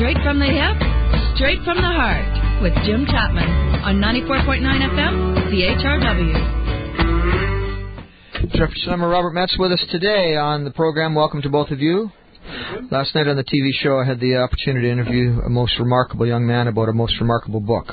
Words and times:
Straight 0.00 0.16
from 0.24 0.38
the 0.38 0.46
hip, 0.46 0.80
straight 1.36 1.60
from 1.62 1.76
the 1.76 1.82
heart, 1.82 2.62
with 2.62 2.72
Jim 2.86 3.04
Chapman 3.04 3.44
on 3.84 3.96
94.9 3.96 4.64
FM, 4.64 5.52
CHRW. 5.52 6.32
Jeffrey 8.54 8.80
Schlemmer, 8.82 9.10
Robert 9.12 9.32
Metz 9.32 9.54
with 9.58 9.72
us 9.72 9.84
today 9.90 10.36
on 10.36 10.64
the 10.64 10.70
program. 10.70 11.14
Welcome 11.14 11.42
to 11.42 11.50
both 11.50 11.70
of 11.70 11.80
you. 11.80 12.10
Last 12.90 13.14
night 13.14 13.28
on 13.28 13.36
the 13.36 13.44
TV 13.44 13.72
show, 13.74 13.98
I 13.98 14.06
had 14.06 14.20
the 14.20 14.36
opportunity 14.36 14.86
to 14.86 14.90
interview 14.90 15.38
a 15.44 15.50
most 15.50 15.78
remarkable 15.78 16.26
young 16.26 16.46
man 16.46 16.66
about 16.66 16.88
a 16.88 16.94
most 16.94 17.20
remarkable 17.20 17.60
book. 17.60 17.92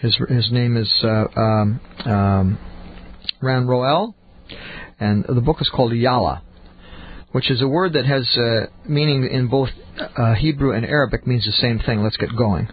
His 0.00 0.14
his 0.28 0.52
name 0.52 0.76
is 0.76 0.92
uh, 1.02 1.28
um, 1.34 1.80
um, 2.04 2.58
Ran 3.40 3.64
Goel, 3.64 4.14
and 5.00 5.24
the 5.26 5.40
book 5.40 5.62
is 5.62 5.70
called 5.74 5.94
Yalla, 5.94 6.42
which 7.32 7.50
is 7.50 7.60
a 7.62 7.68
word 7.68 7.94
that 7.94 8.06
has 8.06 8.28
uh, 8.36 8.66
meaning 8.88 9.28
in 9.30 9.48
both 9.48 9.70
uh, 10.16 10.34
Hebrew 10.34 10.72
and 10.72 10.86
Arabic 10.86 11.26
means 11.26 11.44
the 11.44 11.52
same 11.52 11.78
thing. 11.78 12.02
Let's 12.02 12.16
get 12.16 12.34
going. 12.36 12.68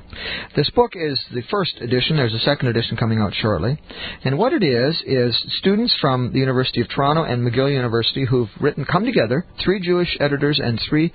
This 0.55 0.69
book 0.69 0.91
is 0.95 1.19
the 1.33 1.41
first 1.49 1.77
edition. 1.81 2.17
There's 2.17 2.33
a 2.33 2.39
second 2.39 2.67
edition 2.67 2.97
coming 2.97 3.19
out 3.19 3.33
shortly. 3.33 3.81
And 4.23 4.37
what 4.37 4.53
it 4.53 4.63
is, 4.63 5.01
is 5.05 5.37
students 5.59 5.95
from 5.99 6.31
the 6.31 6.39
University 6.39 6.81
of 6.81 6.89
Toronto 6.89 7.23
and 7.23 7.45
McGill 7.45 7.71
University 7.71 8.25
who've 8.25 8.49
written, 8.59 8.85
come 8.85 9.05
together, 9.05 9.45
three 9.63 9.79
Jewish 9.79 10.15
editors 10.19 10.59
and 10.63 10.79
three 10.89 11.13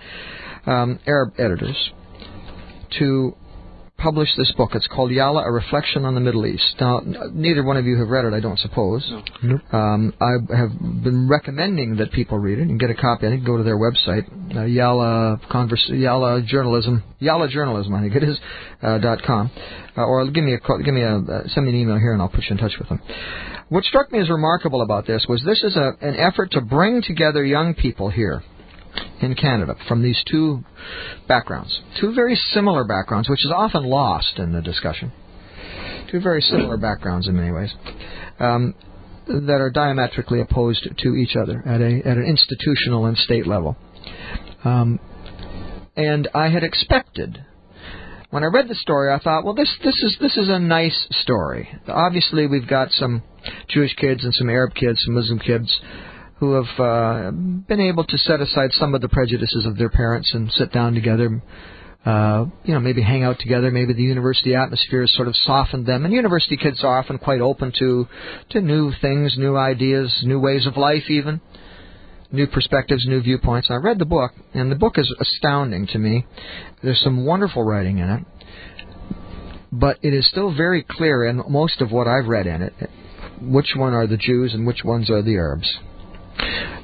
um, 0.67 0.99
Arab 1.07 1.35
editors, 1.39 1.91
to 2.99 3.37
published 3.99 4.33
this 4.37 4.53
book. 4.57 4.71
It's 4.75 4.87
called 4.87 5.11
Yalla, 5.11 5.45
A 5.45 5.51
Reflection 5.51 6.05
on 6.05 6.15
the 6.15 6.21
Middle 6.21 6.47
East. 6.47 6.75
Now, 6.81 7.01
neither 7.33 7.63
one 7.63 7.77
of 7.77 7.87
you 7.87 7.99
have 7.99 8.09
read 8.09 8.25
it, 8.25 8.35
I 8.35 8.41
don't 8.41 8.59
suppose. 8.59 9.05
No. 9.11 9.23
Nope. 9.43 9.61
Um, 9.73 10.15
I 10.21 10.57
have 10.57 10.79
been 10.79 11.29
recommending 11.29 11.97
that 11.97 12.13
people 12.13 12.39
read 12.39 12.59
it 12.59 12.69
and 12.69 12.79
get 12.79 12.91
a 12.91 12.95
copy. 12.95 13.27
I 13.27 13.31
think 13.31 13.47
go 13.47 13.57
to 13.57 13.63
their 13.63 13.79
website, 13.79 14.25
uh, 14.57 14.65
Yalla 14.65 15.41
Converse, 15.51 15.85
Yalla 15.89 16.43
Journalism, 16.43 17.03
Yalla 17.19 17.49
Journalism, 17.49 17.95
I 17.95 18.03
think 18.03 18.17
it 18.17 18.25
is, 18.25 18.39
uh, 18.83 18.99
dot 18.99 19.23
com, 19.23 19.51
uh, 19.97 20.03
or 20.03 20.31
give 20.31 20.45
me 20.45 20.55
a 20.55 20.59
call, 20.59 20.79
give 20.83 20.95
me 20.95 21.03
a 21.03 21.17
uh, 21.17 21.49
send 21.49 21.67
me 21.67 21.73
an 21.73 21.79
email 21.79 21.99
here 21.99 22.13
and 22.13 22.21
I'll 22.21 22.29
put 22.29 22.45
you 22.45 22.51
in 22.51 22.59
touch 22.59 22.75
with 22.79 22.89
them. 22.89 23.01
What 23.71 23.85
struck 23.85 24.13
me 24.13 24.21
as 24.21 24.29
remarkable 24.29 24.83
about 24.83 25.07
this 25.07 25.25
was 25.29 25.43
this 25.45 25.63
is 25.63 25.77
a, 25.77 25.93
an 26.03 26.17
effort 26.17 26.51
to 26.53 26.61
bring 26.61 27.01
together 27.03 27.45
young 27.45 27.75
people 27.75 28.11
here 28.11 28.43
in 29.25 29.35
Canada 29.35 29.75
from 29.89 30.03
these 30.03 30.23
two 30.31 30.65
backgrounds. 31.27 31.81
Two 32.01 32.15
very 32.15 32.37
similar 32.37 32.85
backgrounds, 32.85 33.29
which 33.29 33.45
is 33.45 33.53
often 33.55 33.85
lost 33.85 34.39
in 34.39 34.53
the 34.53 34.63
discussion. 34.63 35.13
Two 36.11 36.21
very 36.21 36.41
similar 36.41 36.77
backgrounds 36.77 37.27
in 37.27 37.37
many 37.37 37.51
ways. 37.51 37.75
Um, 38.39 38.75
that 39.27 39.61
are 39.61 39.71
diametrically 39.71 40.41
opposed 40.41 40.87
to 40.99 41.15
each 41.15 41.35
other 41.35 41.63
at 41.67 41.81
a 41.81 42.03
at 42.07 42.19
an 42.19 42.25
institutional 42.25 43.07
and 43.07 43.17
state 43.17 43.47
level. 43.47 43.77
Um, 44.65 45.01
and 45.97 46.29
I 46.35 46.49
had 46.51 46.63
expected 46.63 47.43
when 48.35 48.43
I 48.43 48.47
read 48.47 48.67
the 48.67 48.75
story, 48.75 49.13
I 49.13 49.21
thought, 49.21 49.45
well, 49.45 49.55
this 49.55 49.73
this 49.85 49.95
is 50.03 50.17
this 50.21 50.37
is 50.37 50.49
a 50.49 50.59
nice 50.59 51.07
story. 51.23 51.69
Obviously, 51.87 52.49
we've 52.49 52.67
got 52.67 52.91
some 52.91 53.23
Jewish 53.69 53.95
kids 53.95 54.25
and 54.25 54.35
some 54.35 54.51
Arab 54.51 54.75
kids, 54.75 55.01
some 55.05 55.15
Muslim 55.15 55.39
kids 55.39 55.81
who 56.45 56.63
have 56.63 56.81
uh, 56.81 57.31
been 57.31 57.81
able 57.81 58.05
to 58.05 58.19
set 58.19 58.41
aside 58.41 58.71
some 58.73 58.95
of 58.95 59.01
the 59.01 59.09
prejudices 59.09 59.65
of 59.65 59.79
their 59.79 59.89
parents 59.89 60.31
and 60.35 60.51
sit 60.53 60.71
down 60.73 60.95
together. 60.95 61.43
Uh, 62.05 62.45
you 62.65 62.75
know, 62.75 62.81
maybe 62.81 63.01
hang 63.01 63.23
out 63.23 63.39
together. 63.39 63.71
Maybe 63.71 63.95
the 63.95 64.03
university 64.03 64.55
atmosphere 64.55 65.01
has 65.01 65.15
sort 65.15 65.27
of 65.27 65.35
softened 65.37 65.87
them. 65.87 66.05
And 66.05 66.13
university 66.13 66.59
kids 66.59 66.85
are 66.85 66.99
often 66.99 67.17
quite 67.17 67.41
open 67.41 67.73
to 67.79 68.07
to 68.51 68.61
new 68.61 68.93
things, 69.01 69.37
new 69.39 69.57
ideas, 69.57 70.15
new 70.23 70.39
ways 70.39 70.67
of 70.67 70.77
life, 70.77 71.05
even 71.09 71.41
new 72.31 72.47
perspectives, 72.47 73.07
new 73.07 73.23
viewpoints. 73.23 73.69
I 73.71 73.77
read 73.77 73.99
the 73.99 74.05
book, 74.05 74.33
and 74.53 74.71
the 74.71 74.77
book 74.77 74.99
is 74.99 75.15
astounding 75.19 75.87
to 75.93 75.99
me. 75.99 76.27
There's 76.83 77.01
some 77.01 77.25
wonderful 77.25 77.63
writing 77.63 77.99
in 77.99 78.11
it, 78.11 78.25
but 79.73 79.99
it 80.03 80.13
is 80.13 80.29
still 80.29 80.55
very 80.55 80.85
clear 80.87 81.25
in 81.25 81.43
most 81.49 81.81
of 81.81 81.91
what 81.91 82.07
I've 82.07 82.27
read 82.27 82.47
in 82.47 82.61
it 82.61 82.75
which 83.41 83.73
one 83.77 83.93
are 83.93 84.07
the 84.07 84.17
Jews 84.17 84.55
and 84.55 84.67
which 84.67 84.85
ones 84.85 85.11
are 85.11 85.21
the 85.23 85.35
Arabs 85.35 85.79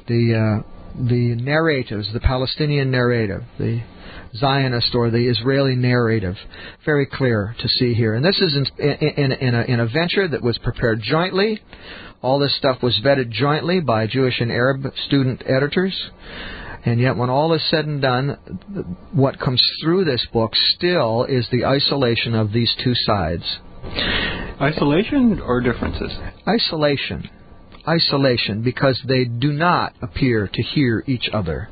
the 0.07 0.63
uh, 0.63 0.71
the 0.95 1.35
narratives, 1.35 2.11
the 2.13 2.19
Palestinian 2.19 2.91
narrative, 2.91 3.43
the 3.57 3.81
Zionist 4.35 4.93
or 4.93 5.09
the 5.09 5.29
Israeli 5.29 5.75
narrative, 5.75 6.35
very 6.85 7.05
clear 7.05 7.55
to 7.59 7.67
see 7.67 7.93
here. 7.93 8.15
And 8.15 8.23
this 8.23 8.39
is 8.39 8.55
in, 8.55 8.65
in, 8.77 9.31
in, 9.31 9.55
a, 9.55 9.61
in 9.63 9.79
a 9.79 9.87
venture 9.87 10.27
that 10.27 10.41
was 10.41 10.57
prepared 10.57 11.01
jointly. 11.01 11.61
All 12.21 12.39
this 12.39 12.55
stuff 12.57 12.81
was 12.83 12.99
vetted 13.03 13.29
jointly 13.29 13.79
by 13.79 14.07
Jewish 14.07 14.39
and 14.39 14.51
Arab 14.51 14.85
student 15.05 15.43
editors. 15.45 16.11
And 16.83 16.99
yet, 16.99 17.15
when 17.15 17.29
all 17.29 17.53
is 17.53 17.61
said 17.69 17.85
and 17.85 18.01
done, 18.01 18.37
what 19.11 19.39
comes 19.39 19.61
through 19.83 20.05
this 20.05 20.25
book 20.33 20.51
still 20.75 21.25
is 21.25 21.47
the 21.51 21.65
isolation 21.65 22.33
of 22.33 22.53
these 22.53 22.73
two 22.83 22.93
sides. 22.95 23.43
Isolation 24.59 25.39
or 25.39 25.61
differences? 25.61 26.11
Isolation 26.47 27.29
isolation 27.87 28.63
because 28.63 29.01
they 29.07 29.25
do 29.25 29.51
not 29.51 29.93
appear 30.01 30.49
to 30.51 30.61
hear 30.61 31.03
each 31.07 31.29
other. 31.33 31.69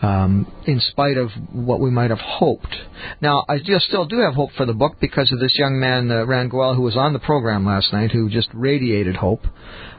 Um, 0.00 0.46
in 0.64 0.78
spite 0.78 1.16
of 1.16 1.30
what 1.52 1.80
we 1.80 1.90
might 1.90 2.10
have 2.10 2.20
hoped. 2.20 2.72
Now, 3.20 3.44
I 3.48 3.58
still 3.58 4.06
do 4.06 4.20
have 4.20 4.34
hope 4.34 4.52
for 4.56 4.64
the 4.64 4.72
book 4.72 4.98
because 5.00 5.32
of 5.32 5.40
this 5.40 5.58
young 5.58 5.80
man, 5.80 6.08
uh, 6.08 6.24
Ran 6.24 6.48
Goel, 6.48 6.76
who 6.76 6.82
was 6.82 6.96
on 6.96 7.12
the 7.12 7.18
program 7.18 7.66
last 7.66 7.92
night, 7.92 8.12
who 8.12 8.30
just 8.30 8.48
radiated 8.54 9.16
hope. 9.16 9.44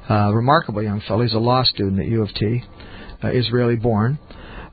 Uh, 0.09 0.31
remarkable 0.33 0.81
young 0.81 1.01
fellow. 1.05 1.23
He's 1.23 1.33
a 1.33 1.39
law 1.39 1.63
student 1.63 1.99
at 1.99 2.07
U 2.07 2.21
of 2.23 2.33
T, 2.33 2.63
uh, 3.21 3.27
Israeli 3.27 3.75
born. 3.75 4.19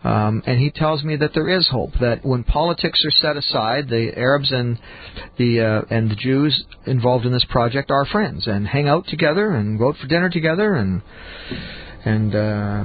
Um, 0.06 0.40
and 0.46 0.60
he 0.60 0.70
tells 0.70 1.02
me 1.02 1.16
that 1.16 1.34
there 1.34 1.48
is 1.48 1.66
hope. 1.68 1.90
That 2.00 2.24
when 2.24 2.44
politics 2.44 3.02
are 3.04 3.10
set 3.10 3.36
aside, 3.36 3.88
the 3.88 4.12
Arabs 4.16 4.52
and 4.52 4.78
the 5.36 5.60
uh, 5.60 5.82
and 5.90 6.08
the 6.08 6.14
Jews 6.14 6.64
involved 6.86 7.26
in 7.26 7.32
this 7.32 7.44
project 7.48 7.90
are 7.90 8.06
friends 8.06 8.46
and 8.46 8.68
hang 8.68 8.86
out 8.86 9.08
together 9.08 9.50
and 9.50 9.76
go 9.76 9.88
out 9.88 9.96
for 9.96 10.06
dinner 10.06 10.30
together 10.30 10.74
and 10.74 11.02
and 12.04 12.34
uh, 12.36 12.84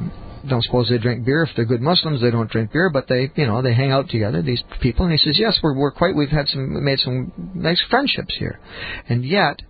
don't 0.50 0.64
suppose 0.64 0.90
they 0.90 0.98
drink 0.98 1.24
beer 1.24 1.44
if 1.44 1.56
they're 1.56 1.66
good 1.66 1.82
Muslims. 1.82 2.22
They 2.22 2.32
don't 2.32 2.50
drink 2.50 2.72
beer, 2.72 2.90
but 2.90 3.08
they 3.08 3.30
you 3.36 3.46
know 3.46 3.62
they 3.62 3.76
hang 3.76 3.92
out 3.92 4.10
together. 4.10 4.42
These 4.42 4.64
people. 4.82 5.06
And 5.06 5.12
he 5.12 5.20
says, 5.20 5.38
yes, 5.38 5.60
we're 5.62 5.78
we're 5.78 5.92
quite. 5.92 6.16
We've 6.16 6.30
had 6.30 6.48
some 6.48 6.84
made 6.84 6.98
some 7.00 7.52
nice 7.54 7.82
friendships 7.90 8.36
here, 8.38 8.60
and 9.08 9.24
yet. 9.24 9.62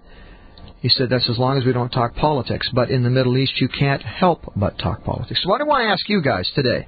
He 0.80 0.90
said 0.90 1.12
that's 1.12 1.30
as 1.30 1.38
long 1.38 1.60
as 1.60 1.66
we 1.66 1.74
don't 1.74 1.92
talk 1.92 2.16
politics. 2.16 2.68
But 2.74 2.90
in 2.90 3.04
the 3.04 3.12
Middle 3.12 3.38
East, 3.38 3.62
you 3.62 3.68
can't 3.68 4.02
help 4.02 4.52
but 4.56 4.80
talk 4.80 5.04
politics. 5.04 5.42
So, 5.44 5.50
what 5.50 5.62
I 5.62 5.64
want 5.64 5.84
to 5.84 5.90
ask 5.90 6.10
you 6.10 6.24
guys 6.24 6.50
today 6.56 6.88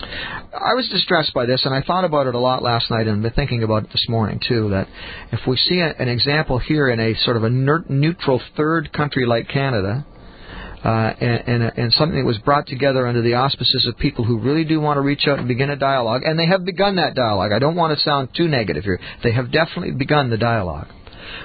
I 0.00 0.74
was 0.74 0.88
distressed 0.88 1.32
by 1.32 1.46
this, 1.46 1.62
and 1.64 1.74
I 1.74 1.80
thought 1.82 2.04
about 2.04 2.26
it 2.26 2.34
a 2.34 2.38
lot 2.38 2.62
last 2.62 2.90
night, 2.90 3.06
and 3.06 3.22
been 3.22 3.32
thinking 3.32 3.62
about 3.62 3.84
it 3.84 3.92
this 3.92 4.06
morning 4.08 4.40
too. 4.46 4.70
That 4.70 4.88
if 5.32 5.40
we 5.46 5.56
see 5.56 5.80
a, 5.80 5.94
an 5.98 6.08
example 6.08 6.58
here 6.58 6.88
in 6.88 7.00
a 7.00 7.14
sort 7.14 7.36
of 7.36 7.44
a 7.44 7.50
neutral 7.50 8.40
third 8.56 8.92
country 8.92 9.26
like 9.26 9.48
Canada, 9.48 10.04
uh, 10.84 11.12
and, 11.20 11.62
and, 11.62 11.72
and 11.78 11.92
something 11.94 12.18
that 12.18 12.26
was 12.26 12.38
brought 12.38 12.66
together 12.66 13.06
under 13.06 13.22
the 13.22 13.34
auspices 13.34 13.86
of 13.86 13.96
people 13.98 14.24
who 14.24 14.38
really 14.38 14.64
do 14.64 14.80
want 14.80 14.96
to 14.96 15.00
reach 15.00 15.26
out 15.26 15.38
and 15.38 15.48
begin 15.48 15.70
a 15.70 15.76
dialogue, 15.76 16.22
and 16.24 16.38
they 16.38 16.46
have 16.46 16.64
begun 16.64 16.96
that 16.96 17.14
dialogue. 17.14 17.52
I 17.52 17.58
don't 17.58 17.74
want 17.74 17.96
to 17.96 18.02
sound 18.04 18.28
too 18.36 18.48
negative 18.48 18.84
here. 18.84 19.00
They 19.22 19.32
have 19.32 19.50
definitely 19.50 19.92
begun 19.92 20.30
the 20.30 20.36
dialogue, 20.36 20.88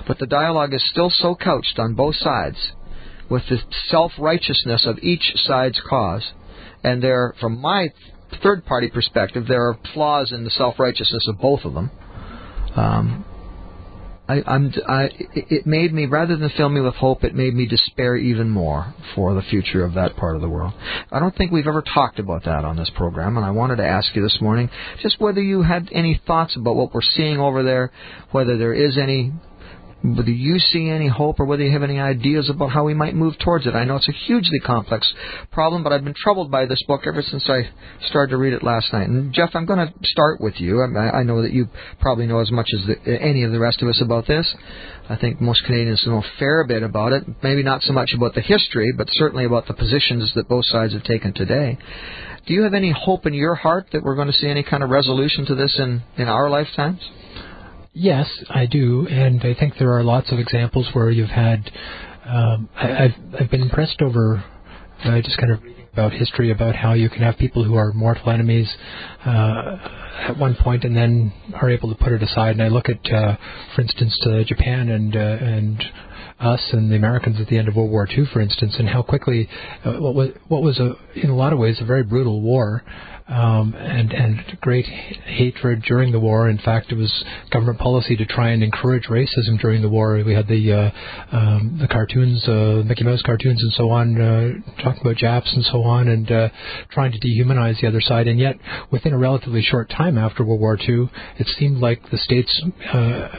but 0.07 0.19
the 0.19 0.27
dialogue 0.27 0.73
is 0.73 0.87
still 0.89 1.09
so 1.09 1.35
couched 1.35 1.79
on 1.79 1.95
both 1.95 2.15
sides 2.17 2.57
with 3.29 3.43
the 3.49 3.59
self 3.87 4.11
righteousness 4.19 4.85
of 4.85 4.99
each 5.01 5.33
side's 5.37 5.81
cause, 5.89 6.33
and 6.83 7.01
there, 7.01 7.33
from 7.39 7.61
my 7.61 7.89
third 8.37 8.65
party 8.65 8.89
perspective, 8.89 9.45
there 9.47 9.67
are 9.67 9.77
flaws 9.93 10.31
in 10.31 10.43
the 10.43 10.49
self 10.49 10.79
righteousness 10.79 11.27
of 11.27 11.39
both 11.39 11.65
of 11.65 11.73
them. 11.73 11.91
Um, 12.75 13.25
I, 14.31 14.41
I'm, 14.47 14.73
I, 14.87 15.09
it 15.33 15.65
made 15.65 15.93
me, 15.93 16.05
rather 16.05 16.37
than 16.37 16.49
fill 16.55 16.69
me 16.69 16.79
with 16.79 16.95
hope, 16.95 17.25
it 17.25 17.35
made 17.35 17.53
me 17.53 17.65
despair 17.65 18.15
even 18.15 18.49
more 18.49 18.93
for 19.13 19.33
the 19.33 19.41
future 19.41 19.83
of 19.83 19.95
that 19.95 20.15
part 20.15 20.35
of 20.35 20.41
the 20.41 20.47
world. 20.47 20.73
I 21.11 21.19
don't 21.19 21.35
think 21.35 21.51
we've 21.51 21.67
ever 21.67 21.81
talked 21.81 22.17
about 22.17 22.45
that 22.45 22.63
on 22.63 22.77
this 22.77 22.89
program, 22.95 23.35
and 23.35 23.45
I 23.45 23.51
wanted 23.51 23.77
to 23.77 23.85
ask 23.85 24.15
you 24.15 24.21
this 24.21 24.37
morning 24.39 24.69
just 25.01 25.19
whether 25.19 25.41
you 25.41 25.63
had 25.63 25.89
any 25.91 26.21
thoughts 26.25 26.55
about 26.55 26.77
what 26.77 26.93
we're 26.93 27.01
seeing 27.01 27.39
over 27.39 27.61
there, 27.61 27.91
whether 28.31 28.57
there 28.57 28.73
is 28.73 28.97
any 28.97 29.33
whether 30.03 30.31
you 30.31 30.57
see 30.57 30.89
any 30.89 31.07
hope 31.07 31.39
or 31.39 31.45
whether 31.45 31.63
you 31.63 31.71
have 31.71 31.83
any 31.83 31.99
ideas 31.99 32.49
about 32.49 32.71
how 32.71 32.83
we 32.83 32.93
might 32.93 33.15
move 33.15 33.37
towards 33.39 33.67
it. 33.67 33.75
I 33.75 33.83
know 33.83 33.97
it's 33.97 34.09
a 34.09 34.13
hugely 34.13 34.59
complex 34.59 35.11
problem, 35.51 35.83
but 35.83 35.93
I've 35.93 36.03
been 36.03 36.15
troubled 36.15 36.49
by 36.49 36.65
this 36.65 36.81
book 36.87 37.01
ever 37.05 37.21
since 37.21 37.47
I 37.47 37.69
started 38.07 38.31
to 38.31 38.37
read 38.37 38.53
it 38.53 38.63
last 38.63 38.91
night. 38.93 39.07
And 39.07 39.33
Jeff, 39.33 39.51
I'm 39.53 39.65
going 39.65 39.87
to 39.87 39.93
start 40.03 40.41
with 40.41 40.59
you. 40.59 40.81
I, 40.81 41.19
I 41.19 41.23
know 41.23 41.41
that 41.43 41.51
you 41.51 41.69
probably 41.99 42.25
know 42.25 42.39
as 42.39 42.51
much 42.51 42.69
as 42.73 42.87
the, 42.87 43.21
any 43.21 43.43
of 43.43 43.51
the 43.51 43.59
rest 43.59 43.81
of 43.81 43.87
us 43.87 44.01
about 44.01 44.25
this. 44.27 44.47
I 45.09 45.17
think 45.17 45.39
most 45.39 45.63
Canadians 45.65 46.03
know 46.05 46.17
a 46.17 46.39
fair 46.39 46.63
bit 46.65 46.83
about 46.83 47.13
it. 47.13 47.23
Maybe 47.43 47.63
not 47.63 47.83
so 47.83 47.93
much 47.93 48.13
about 48.15 48.33
the 48.33 48.41
history, 48.41 48.91
but 48.91 49.07
certainly 49.11 49.45
about 49.45 49.67
the 49.67 49.73
positions 49.73 50.31
that 50.35 50.47
both 50.47 50.65
sides 50.65 50.93
have 50.93 51.03
taken 51.03 51.33
today. 51.33 51.77
Do 52.47 52.53
you 52.55 52.63
have 52.63 52.73
any 52.73 52.91
hope 52.91 53.27
in 53.27 53.33
your 53.33 53.53
heart 53.53 53.87
that 53.93 54.03
we're 54.03 54.15
going 54.15 54.27
to 54.27 54.33
see 54.33 54.47
any 54.47 54.63
kind 54.63 54.81
of 54.81 54.89
resolution 54.89 55.45
to 55.45 55.55
this 55.55 55.77
in, 55.77 56.01
in 56.17 56.27
our 56.27 56.49
lifetimes? 56.49 56.99
Yes, 57.93 58.29
I 58.49 58.67
do, 58.67 59.05
and 59.07 59.41
I 59.41 59.53
think 59.53 59.73
there 59.77 59.91
are 59.91 60.03
lots 60.03 60.31
of 60.31 60.39
examples 60.39 60.87
where 60.93 61.09
you've 61.11 61.29
had. 61.29 61.69
Um, 62.25 62.69
I, 62.73 63.03
I've 63.03 63.15
I've 63.41 63.51
been 63.51 63.61
impressed 63.61 64.01
over 64.01 64.41
uh, 65.03 65.21
just 65.21 65.37
kind 65.37 65.51
of 65.51 65.61
reading 65.61 65.87
about 65.91 66.13
history 66.13 66.51
about 66.51 66.73
how 66.73 66.93
you 66.93 67.09
can 67.09 67.21
have 67.21 67.37
people 67.37 67.65
who 67.65 67.75
are 67.75 67.91
mortal 67.91 68.29
enemies 68.29 68.69
uh, 69.25 69.77
at 70.29 70.37
one 70.37 70.55
point 70.55 70.85
and 70.85 70.95
then 70.95 71.33
are 71.53 71.69
able 71.69 71.93
to 71.93 72.01
put 72.01 72.13
it 72.13 72.23
aside. 72.23 72.51
And 72.51 72.63
I 72.63 72.69
look 72.69 72.87
at, 72.87 73.11
uh, 73.11 73.35
for 73.75 73.81
instance, 73.81 74.17
uh, 74.25 74.43
Japan 74.45 74.87
and 74.87 75.13
uh, 75.13 75.19
and 75.19 75.83
us 76.39 76.61
and 76.71 76.89
the 76.89 76.95
Americans 76.95 77.41
at 77.41 77.47
the 77.47 77.57
end 77.57 77.67
of 77.67 77.75
World 77.75 77.91
War 77.91 78.07
II, 78.09 78.25
for 78.31 78.39
instance, 78.39 78.73
and 78.79 78.87
how 78.87 79.01
quickly 79.01 79.49
uh, 79.83 79.93
what 79.93 80.15
was 80.15 80.29
what 80.47 80.61
was 80.63 80.79
a, 80.79 80.95
in 81.19 81.29
a 81.29 81.35
lot 81.35 81.51
of 81.51 81.59
ways 81.59 81.77
a 81.81 81.85
very 81.85 82.03
brutal 82.03 82.41
war 82.41 82.83
um, 83.31 83.73
and 83.75 84.11
and 84.11 84.57
great 84.59 84.85
hatred 84.85 85.83
during 85.83 86.11
the 86.11 86.19
war. 86.19 86.49
In 86.49 86.57
fact, 86.57 86.91
it 86.91 86.95
was 86.95 87.23
government 87.49 87.79
policy 87.79 88.15
to 88.17 88.25
try 88.25 88.49
and 88.49 88.61
encourage 88.61 89.05
racism 89.05 89.59
during 89.59 89.81
the 89.81 89.89
war. 89.89 90.21
We 90.23 90.33
had 90.33 90.47
the 90.47 90.73
uh, 90.73 91.35
um, 91.35 91.77
the 91.79 91.87
cartoons, 91.87 92.47
uh, 92.47 92.83
Mickey 92.85 93.03
Mouse 93.03 93.21
cartoons, 93.21 93.61
and 93.61 93.71
so 93.73 93.89
on, 93.89 94.19
uh, 94.19 94.83
talking 94.83 95.01
about 95.01 95.15
Japs 95.15 95.51
and 95.53 95.63
so 95.65 95.83
on, 95.83 96.09
and 96.09 96.29
uh, 96.29 96.49
trying 96.91 97.13
to 97.13 97.19
dehumanize 97.19 97.79
the 97.81 97.87
other 97.87 98.01
side. 98.01 98.27
And 98.27 98.39
yet, 98.39 98.57
within 98.91 99.13
a 99.13 99.17
relatively 99.17 99.61
short 99.61 99.89
time 99.89 100.17
after 100.17 100.43
World 100.43 100.59
War 100.59 100.77
II, 100.77 101.09
it 101.37 101.47
seemed 101.57 101.77
like 101.77 102.09
the 102.11 102.17
states 102.17 102.61
uh, 102.93 103.29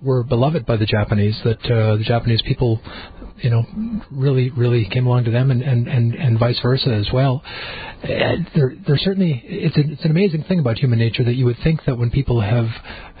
were 0.00 0.22
beloved 0.22 0.64
by 0.64 0.76
the 0.76 0.86
Japanese. 0.86 1.38
That 1.44 1.64
uh, 1.66 1.96
the 1.96 2.04
Japanese 2.04 2.42
people 2.42 2.80
you 3.42 3.50
know, 3.50 3.64
really, 4.10 4.50
really 4.50 4.88
came 4.90 5.06
along 5.06 5.24
to 5.24 5.30
them, 5.30 5.50
and 5.50 5.62
and 5.62 5.88
and, 5.88 6.14
and 6.14 6.38
vice 6.38 6.58
versa 6.60 6.90
as 6.90 7.08
well. 7.12 7.42
And 8.02 8.48
there, 8.54 8.74
there 8.86 8.96
certainly 8.96 9.42
it's 9.44 9.76
an, 9.76 9.92
it's 9.92 10.04
an 10.04 10.10
amazing 10.10 10.44
thing 10.44 10.58
about 10.58 10.78
human 10.78 10.98
nature 10.98 11.24
that 11.24 11.34
you 11.34 11.44
would 11.44 11.58
think 11.62 11.84
that 11.86 11.98
when 11.98 12.10
people 12.10 12.40
have 12.40 12.66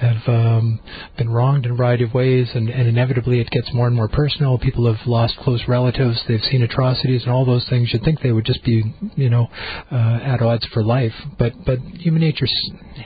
have 0.02 0.28
um, 0.28 0.80
been 1.16 1.30
wronged 1.30 1.64
in 1.64 1.72
a 1.72 1.74
variety 1.74 2.04
of 2.04 2.12
ways, 2.12 2.48
and, 2.54 2.68
and 2.68 2.88
inevitably 2.88 3.40
it 3.40 3.50
gets 3.50 3.72
more 3.72 3.86
and 3.86 3.94
more 3.94 4.08
personal. 4.08 4.58
People 4.58 4.92
have 4.92 5.06
lost 5.06 5.36
close 5.38 5.62
relatives, 5.68 6.20
they've 6.26 6.42
seen 6.50 6.62
atrocities, 6.62 7.22
and 7.22 7.32
all 7.32 7.44
those 7.44 7.66
things. 7.68 7.90
You'd 7.92 8.02
think 8.02 8.20
they 8.20 8.32
would 8.32 8.44
just 8.44 8.64
be, 8.64 8.82
you 9.14 9.30
know, 9.30 9.48
uh, 9.90 10.18
at 10.22 10.42
odds 10.42 10.66
for 10.72 10.82
life. 10.82 11.12
But 11.38 11.52
but 11.64 11.78
human 11.78 12.20
nature 12.20 12.46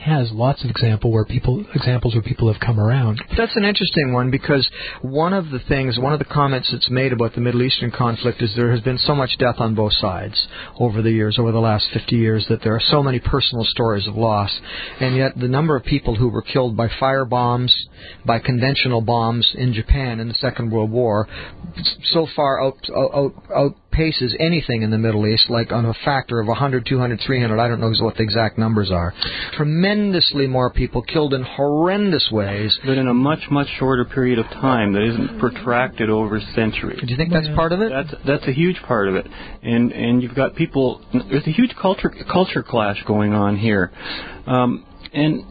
has 0.00 0.31
lots 0.32 0.64
of 0.64 0.70
example 0.70 1.12
where 1.12 1.25
people 1.25 1.64
examples 1.75 2.14
where 2.14 2.22
people 2.22 2.50
have 2.52 2.60
come 2.60 2.81
around. 2.81 3.22
That's 3.37 3.56
an 3.56 3.64
interesting 3.64 4.12
one 4.12 4.31
because 4.31 4.69
one 5.02 5.32
of 5.32 5.50
the 5.50 5.60
things, 5.69 5.98
one 5.98 6.12
of 6.12 6.19
the 6.19 6.25
comments 6.25 6.69
that's 6.72 6.90
made 6.90 7.12
about 7.12 7.34
the 7.34 7.40
Middle 7.40 7.62
Eastern 7.62 7.90
conflict 7.90 8.43
is 8.43 8.54
there 8.56 8.72
has 8.72 8.81
been 8.81 8.98
so 8.98 9.14
much 9.14 9.37
death 9.38 9.56
on 9.58 9.75
both 9.75 9.93
sides 9.94 10.46
over 10.78 11.02
the 11.02 11.10
years, 11.10 11.38
over 11.38 11.52
the 11.52 11.58
last 11.58 11.87
50 11.93 12.16
years, 12.16 12.46
that 12.48 12.62
there 12.62 12.75
are 12.75 12.81
so 12.81 13.02
many 13.02 13.19
personal 13.19 13.64
stories 13.64 14.06
of 14.06 14.16
loss, 14.16 14.50
and 15.00 15.16
yet 15.16 15.32
the 15.38 15.48
number 15.48 15.76
of 15.76 15.84
people 15.84 16.16
who 16.16 16.28
were 16.28 16.43
killed 16.43 16.76
by 16.76 16.86
fire 16.99 17.25
bombs, 17.25 17.75
by 18.25 18.38
conventional 18.38 19.00
bombs 19.00 19.49
in 19.55 19.73
Japan 19.73 20.21
in 20.21 20.29
the 20.29 20.35
Second 20.35 20.71
World 20.71 20.91
War, 20.91 21.29
so 22.03 22.27
far 22.35 22.62
out, 22.62 22.77
out, 22.97 23.35
outpaces 23.97 24.35
anything 24.38 24.83
in 24.83 24.91
the 24.91 24.99
Middle 24.99 25.27
East, 25.27 25.49
like 25.49 25.73
on 25.73 25.87
a 25.87 25.94
factor 26.05 26.41
of 26.41 26.47
100, 26.47 26.87
200, 26.87 27.21
300. 27.25 27.59
I 27.59 27.69
don't 27.69 27.81
know 27.81 27.93
what 28.00 28.17
the 28.17 28.23
exact 28.23 28.59
numbers 28.59 28.91
are. 28.91 29.12
Tremendously 29.55 30.47
more 30.47 30.71
people 30.71 31.03
killed 31.03 31.35
in 31.35 31.43
horrendous 31.43 32.29
ways. 32.31 32.77
But 32.85 32.99
in 32.99 33.09
a 33.09 33.15
much, 33.15 33.41
much 33.50 33.69
shorter 33.79 34.05
period 34.05 34.39
of 34.39 34.47
time 34.47 34.93
that 34.93 35.03
isn't 35.03 35.39
protracted 35.39 36.11
over 36.11 36.41
centuries. 36.55 37.00
Do 37.00 37.06
you 37.06 37.17
think 37.17 37.32
that's 37.32 37.49
part 37.55 37.73
of 37.73 37.81
it? 37.81 37.91
That's 37.91 38.15
that's 38.27 38.47
a 38.47 38.53
huge 38.53 38.81
part 38.82 39.09
of 39.09 39.15
it, 39.15 39.27
and 39.62 39.93
and 39.93 40.23
you've 40.23 40.35
got 40.35 40.55
people. 40.55 41.05
There's 41.31 41.47
a 41.47 41.53
huge 41.53 41.75
culture 41.81 42.12
culture 42.31 42.62
clash 42.62 43.03
going 43.06 43.32
on 43.32 43.56
here, 43.56 43.93
um, 44.47 44.85
and 45.12 45.44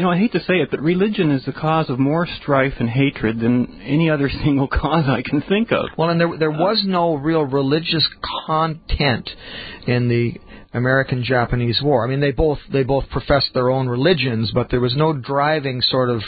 you 0.00 0.06
know, 0.06 0.12
I 0.12 0.16
hate 0.16 0.32
to 0.32 0.40
say 0.40 0.54
it, 0.54 0.70
but 0.70 0.80
religion 0.80 1.30
is 1.30 1.44
the 1.44 1.52
cause 1.52 1.90
of 1.90 1.98
more 1.98 2.26
strife 2.40 2.72
and 2.80 2.88
hatred 2.88 3.38
than 3.38 3.82
any 3.84 4.08
other 4.08 4.30
single 4.44 4.66
cause 4.66 5.04
I 5.06 5.20
can 5.20 5.42
think 5.42 5.72
of. 5.72 5.90
Well, 5.98 6.08
and 6.08 6.18
there 6.18 6.38
there 6.38 6.52
uh, 6.52 6.58
was 6.58 6.82
no 6.86 7.16
real 7.16 7.42
religious 7.42 8.08
content 8.46 9.28
in 9.86 10.08
the 10.08 10.40
American 10.72 11.24
Japanese 11.24 11.80
War. 11.82 12.04
I 12.06 12.08
mean, 12.08 12.20
they 12.20 12.30
both 12.30 12.58
they 12.72 12.84
both 12.84 13.08
professed 13.10 13.50
their 13.54 13.70
own 13.70 13.88
religions, 13.88 14.52
but 14.54 14.70
there 14.70 14.80
was 14.80 14.94
no 14.96 15.12
driving 15.12 15.82
sort 15.82 16.10
of 16.10 16.20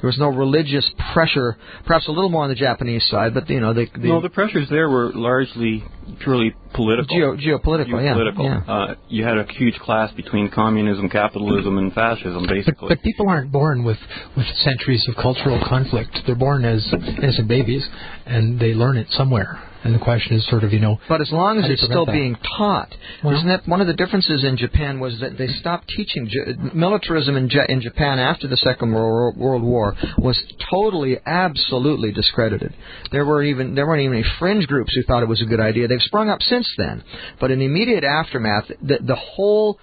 there 0.00 0.08
was 0.08 0.18
no 0.18 0.28
religious 0.28 0.90
pressure. 1.12 1.56
Perhaps 1.84 2.08
a 2.08 2.10
little 2.10 2.30
more 2.30 2.44
on 2.44 2.48
the 2.48 2.54
Japanese 2.54 3.06
side, 3.10 3.34
but 3.34 3.48
you 3.50 3.60
know, 3.60 3.74
they, 3.74 3.86
they 3.96 4.08
no, 4.08 4.22
the 4.22 4.30
pressures 4.30 4.68
there 4.70 4.88
were 4.88 5.12
largely 5.12 5.84
purely 6.20 6.54
political. 6.72 7.14
Geo, 7.14 7.36
geopolitical, 7.36 8.00
geopolitical. 8.00 8.44
yeah. 8.44 8.62
yeah. 8.66 8.72
Uh, 8.72 8.94
you 9.08 9.22
had 9.22 9.36
a 9.36 9.44
huge 9.52 9.74
clash 9.80 10.14
between 10.14 10.50
communism, 10.50 11.10
capitalism, 11.10 11.76
and 11.76 11.92
fascism, 11.92 12.46
basically. 12.48 12.88
But, 12.88 12.96
but 12.96 13.02
people 13.02 13.28
aren't 13.28 13.52
born 13.52 13.84
with 13.84 13.98
with 14.34 14.46
centuries 14.64 15.06
of 15.08 15.16
cultural 15.16 15.62
conflict. 15.68 16.18
They're 16.24 16.34
born 16.34 16.64
as 16.64 16.90
innocent 17.18 17.48
babies, 17.48 17.86
and 18.24 18.58
they 18.58 18.72
learn 18.72 18.96
it 18.96 19.08
somewhere. 19.10 19.62
And 19.82 19.94
the 19.94 19.98
question 19.98 20.36
is 20.36 20.46
sort 20.48 20.62
of, 20.62 20.72
you 20.72 20.78
know. 20.78 21.00
But 21.08 21.20
as 21.20 21.30
long 21.32 21.58
as 21.58 21.70
it's 21.70 21.82
still 21.82 22.04
that? 22.04 22.12
being 22.12 22.36
taught, 22.58 22.94
well, 23.24 23.34
isn't 23.34 23.48
that 23.48 23.66
one 23.66 23.80
of 23.80 23.86
the 23.86 23.94
differences 23.94 24.44
in 24.44 24.56
Japan 24.56 25.00
was 25.00 25.18
that 25.20 25.38
they 25.38 25.48
stopped 25.48 25.88
teaching 25.88 26.28
militarism 26.74 27.36
in, 27.36 27.50
in 27.68 27.80
Japan 27.80 28.18
after 28.18 28.46
the 28.46 28.58
Second 28.58 28.92
World 28.92 29.62
War 29.62 29.96
was 30.18 30.40
totally, 30.70 31.16
absolutely 31.24 32.12
discredited. 32.12 32.74
There 33.10 33.24
were 33.24 33.42
even 33.42 33.74
there 33.74 33.86
weren't 33.86 34.02
even 34.02 34.18
any 34.18 34.26
fringe 34.38 34.66
groups 34.66 34.94
who 34.94 35.02
thought 35.02 35.22
it 35.22 35.28
was 35.28 35.40
a 35.40 35.46
good 35.46 35.60
idea. 35.60 35.88
They've 35.88 36.02
sprung 36.02 36.28
up 36.28 36.42
since 36.42 36.70
then, 36.76 37.02
but 37.40 37.50
in 37.50 37.58
the 37.58 37.64
immediate 37.64 38.04
aftermath, 38.04 38.68
the, 38.82 38.98
the 39.00 39.16
whole 39.16 39.78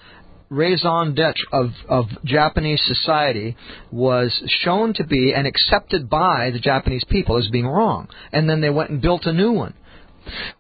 raison 0.50 1.14
d'etre 1.14 1.46
of, 1.52 1.72
of 1.90 2.06
Japanese 2.24 2.82
society 2.86 3.56
was 3.92 4.32
shown 4.64 4.94
to 4.94 5.04
be 5.04 5.34
and 5.34 5.46
accepted 5.46 6.10
by 6.10 6.52
the 6.52 6.60
Japanese 6.60 7.04
people 7.10 7.38
as 7.38 7.48
being 7.50 7.68
wrong. 7.68 8.08
And 8.32 8.50
then 8.50 8.62
they 8.62 8.70
went 8.70 8.90
and 8.90 9.02
built 9.02 9.26
a 9.26 9.34
new 9.34 9.52
one. 9.52 9.74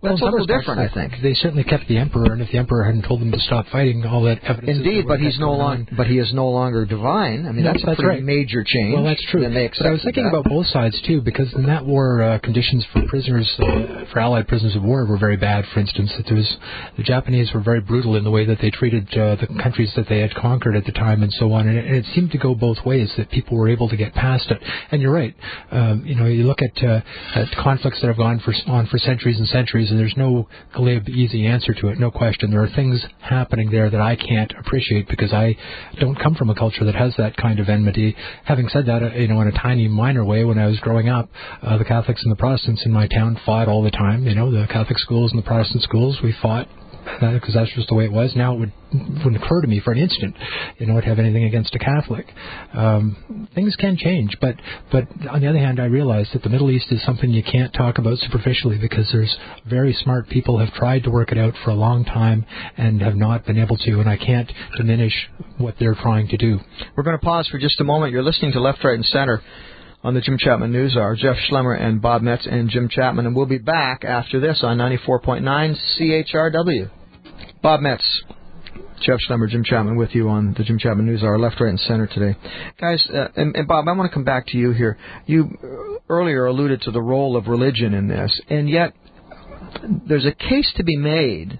Well, 0.01 0.13
That's 0.13 0.21
a 0.21 0.25
little 0.25 0.45
different, 0.45 0.79
I 0.79 0.93
think. 0.93 1.13
They 1.21 1.33
certainly 1.33 1.63
kept 1.63 1.87
the 1.87 1.97
emperor, 1.97 2.33
and 2.33 2.41
if 2.41 2.51
the 2.51 2.57
emperor 2.57 2.83
hadn't 2.83 3.03
told 3.03 3.21
them 3.21 3.31
to 3.31 3.39
stop 3.39 3.67
fighting, 3.71 4.05
all 4.05 4.23
that 4.23 4.43
evidence. 4.43 4.77
Indeed, 4.77 5.05
but 5.07 5.19
he's 5.19 5.39
no 5.39 5.53
longer. 5.53 5.91
But 5.95 6.07
he 6.07 6.19
is 6.19 6.33
no 6.33 6.49
longer 6.49 6.85
divine. 6.85 7.45
I 7.45 7.51
mean, 7.51 7.63
no, 7.63 7.73
that's 7.73 7.83
a 7.83 7.95
pretty 7.95 8.03
right. 8.03 8.23
major 8.23 8.63
change. 8.63 8.95
Well, 8.95 9.03
that's 9.03 9.23
true. 9.31 9.45
And 9.45 9.55
they 9.55 9.69
but 9.77 9.87
I 9.87 9.91
was 9.91 10.03
thinking 10.03 10.23
that. 10.23 10.29
about 10.29 10.45
both 10.45 10.67
sides 10.67 10.99
too, 11.05 11.21
because 11.21 11.53
in 11.53 11.65
that 11.65 11.85
war, 11.85 12.21
uh, 12.21 12.39
conditions 12.39 12.85
for 12.93 13.01
prisoners, 13.07 13.49
uh, 13.59 14.05
for 14.11 14.19
Allied 14.19 14.47
prisoners 14.47 14.75
of 14.75 14.83
war, 14.83 15.05
were 15.05 15.17
very 15.17 15.37
bad. 15.37 15.65
For 15.73 15.79
instance, 15.79 16.11
that 16.17 16.25
there 16.25 16.35
was 16.35 16.57
the 16.97 17.03
Japanese 17.03 17.51
were 17.53 17.61
very 17.61 17.81
brutal 17.81 18.15
in 18.15 18.23
the 18.23 18.31
way 18.31 18.45
that 18.45 18.59
they 18.61 18.71
treated 18.71 19.07
uh, 19.17 19.35
the 19.35 19.47
countries 19.61 19.91
that 19.95 20.07
they 20.09 20.19
had 20.19 20.33
conquered 20.35 20.75
at 20.75 20.85
the 20.85 20.91
time, 20.91 21.23
and 21.23 21.31
so 21.33 21.51
on. 21.53 21.67
And 21.67 21.77
it, 21.77 21.85
and 21.85 21.95
it, 21.95 22.05
seemed 22.15 22.31
to 22.31 22.37
go 22.37 22.55
both 22.55 22.77
ways. 22.85 23.11
That 23.17 23.29
people 23.29 23.57
were 23.57 23.69
able 23.69 23.89
to 23.89 23.97
get 23.97 24.13
past 24.13 24.49
it. 24.49 24.61
And 24.91 25.01
you're 25.01 25.13
right. 25.13 25.35
Um, 25.71 26.03
you 26.05 26.15
know, 26.15 26.25
you 26.25 26.43
look 26.43 26.61
at, 26.61 26.83
uh, 26.83 27.01
at 27.35 27.51
conflicts 27.63 28.01
that 28.01 28.07
have 28.07 28.17
gone 28.17 28.39
for, 28.39 28.53
on 28.67 28.87
for 28.87 28.97
centuries 28.97 29.37
and 29.37 29.47
centuries, 29.47 29.56
and 29.57 29.99
there's 29.99 30.15
no 30.17 30.47
glib, 30.73 31.09
easy 31.09 31.45
answer 31.45 31.73
to 31.73 31.87
it. 31.89 31.99
No 31.99 32.11
question. 32.11 32.51
There 32.51 32.63
are 32.63 32.69
things 32.75 33.03
happening 33.19 33.71
there 33.71 33.89
that 33.89 33.99
I 33.99 34.15
can't 34.15 34.53
appreciate 34.59 35.07
because 35.09 35.33
I 35.33 35.55
don't 35.99 36.15
come 36.15 36.35
from 36.35 36.49
a 36.49 36.55
culture 36.55 36.85
that 36.85 36.95
has 36.95 37.13
that 37.17 37.35
kind 37.37 37.59
of 37.59 37.69
enmity. 37.69 38.15
Having 38.45 38.69
said 38.69 38.85
that, 38.85 39.03
uh, 39.03 39.09
you 39.15 39.27
know, 39.27 39.41
in 39.41 39.47
a 39.47 39.51
tiny, 39.51 39.87
minor 39.87 40.23
way, 40.23 40.43
when 40.43 40.59
I 40.59 40.67
was 40.67 40.79
growing 40.79 41.09
up, 41.09 41.29
uh, 41.61 41.77
the 41.77 41.85
Catholics 41.85 42.21
and 42.23 42.31
the 42.31 42.35
Protestants 42.35 42.85
in 42.85 42.91
my 42.91 43.07
town 43.07 43.39
fought 43.45 43.67
all 43.67 43.83
the 43.83 43.91
time. 43.91 44.25
You 44.27 44.35
know, 44.35 44.51
the 44.51 44.67
Catholic 44.67 44.99
schools 44.99 45.31
and 45.31 45.41
the 45.41 45.47
Protestant 45.47 45.83
schools, 45.83 46.19
we 46.23 46.35
fought 46.41 46.67
because 47.19 47.53
that's 47.53 47.71
just 47.73 47.89
the 47.89 47.95
way 47.95 48.05
it 48.05 48.11
was. 48.11 48.35
Now 48.35 48.53
it 48.55 48.59
would 48.59 48.71
wouldn't 48.93 49.43
occur 49.43 49.61
to 49.61 49.67
me 49.67 49.81
for 49.81 49.91
an 49.91 49.99
instant, 49.99 50.35
you 50.77 50.85
know, 50.85 50.99
to 50.99 51.07
have 51.07 51.19
anything 51.19 51.43
against 51.43 51.75
a 51.75 51.79
Catholic. 51.79 52.25
Um, 52.73 53.47
things 53.53 53.75
can 53.75 53.97
change, 53.97 54.37
but 54.39 54.55
but 54.91 55.07
on 55.29 55.41
the 55.41 55.47
other 55.47 55.57
hand, 55.57 55.79
I 55.79 55.85
realize 55.85 56.29
that 56.33 56.43
the 56.43 56.49
Middle 56.49 56.71
East 56.71 56.87
is 56.91 57.03
something 57.03 57.29
you 57.29 57.43
can't 57.43 57.73
talk 57.73 57.97
about 57.97 58.17
superficially 58.19 58.77
because 58.77 59.09
there's 59.11 59.35
very 59.69 59.93
smart 59.93 60.29
people 60.29 60.59
have 60.59 60.73
tried 60.73 61.03
to 61.03 61.09
work 61.09 61.31
it 61.31 61.37
out 61.37 61.53
for 61.63 61.71
a 61.71 61.75
long 61.75 62.05
time 62.05 62.45
and 62.77 63.01
have 63.01 63.15
not 63.15 63.45
been 63.45 63.57
able 63.57 63.77
to, 63.77 63.99
and 63.99 64.09
I 64.09 64.17
can't 64.17 64.51
diminish 64.77 65.13
what 65.57 65.75
they're 65.79 65.95
trying 65.95 66.27
to 66.29 66.37
do. 66.37 66.59
We're 66.95 67.03
going 67.03 67.17
to 67.17 67.25
pause 67.25 67.47
for 67.47 67.57
just 67.57 67.81
a 67.81 67.83
moment. 67.83 68.11
You're 68.13 68.23
listening 68.23 68.53
to 68.53 68.61
Left, 68.61 68.83
Right, 68.83 68.95
and 68.95 69.05
Center 69.05 69.41
on 70.03 70.13
the 70.13 70.21
Jim 70.21 70.37
Chapman 70.37 70.71
News 70.71 70.95
Hour. 70.95 71.15
Jeff 71.15 71.35
Schlemmer 71.49 71.79
and 71.79 72.01
Bob 72.01 72.21
Metz 72.21 72.47
and 72.49 72.69
Jim 72.69 72.87
Chapman, 72.89 73.25
and 73.25 73.35
we'll 73.35 73.45
be 73.45 73.57
back 73.57 74.03
after 74.05 74.39
this 74.39 74.59
on 74.63 74.77
94.9 74.77 75.43
CHRW. 75.99 76.89
Bob 77.67 77.81
Metz, 77.81 78.23
Jeff 79.01 79.19
Schlemmer, 79.27 79.49
Jim 79.49 79.61
Chapman 79.61 79.97
with 79.97 80.15
you 80.15 80.29
on 80.29 80.55
the 80.57 80.63
Jim 80.63 80.79
Chapman 80.79 81.05
News 81.05 81.21
Hour, 81.21 81.37
left, 81.37 81.59
right, 81.59 81.67
and 81.67 81.77
center 81.81 82.07
today. 82.07 82.39
Guys, 82.79 83.05
uh, 83.13 83.27
and, 83.35 83.57
and, 83.57 83.67
Bob, 83.67 83.89
I 83.89 83.91
want 83.91 84.09
to 84.09 84.13
come 84.13 84.23
back 84.23 84.47
to 84.47 84.57
you 84.57 84.71
here. 84.71 84.97
You 85.25 85.99
earlier 86.07 86.45
alluded 86.45 86.83
to 86.83 86.91
the 86.91 87.01
role 87.01 87.35
of 87.35 87.47
religion 87.47 87.93
in 87.93 88.07
this, 88.07 88.39
and 88.49 88.69
yet 88.69 88.93
there's 90.07 90.25
a 90.25 90.31
case 90.31 90.71
to 90.77 90.85
be 90.85 90.95
made 90.95 91.59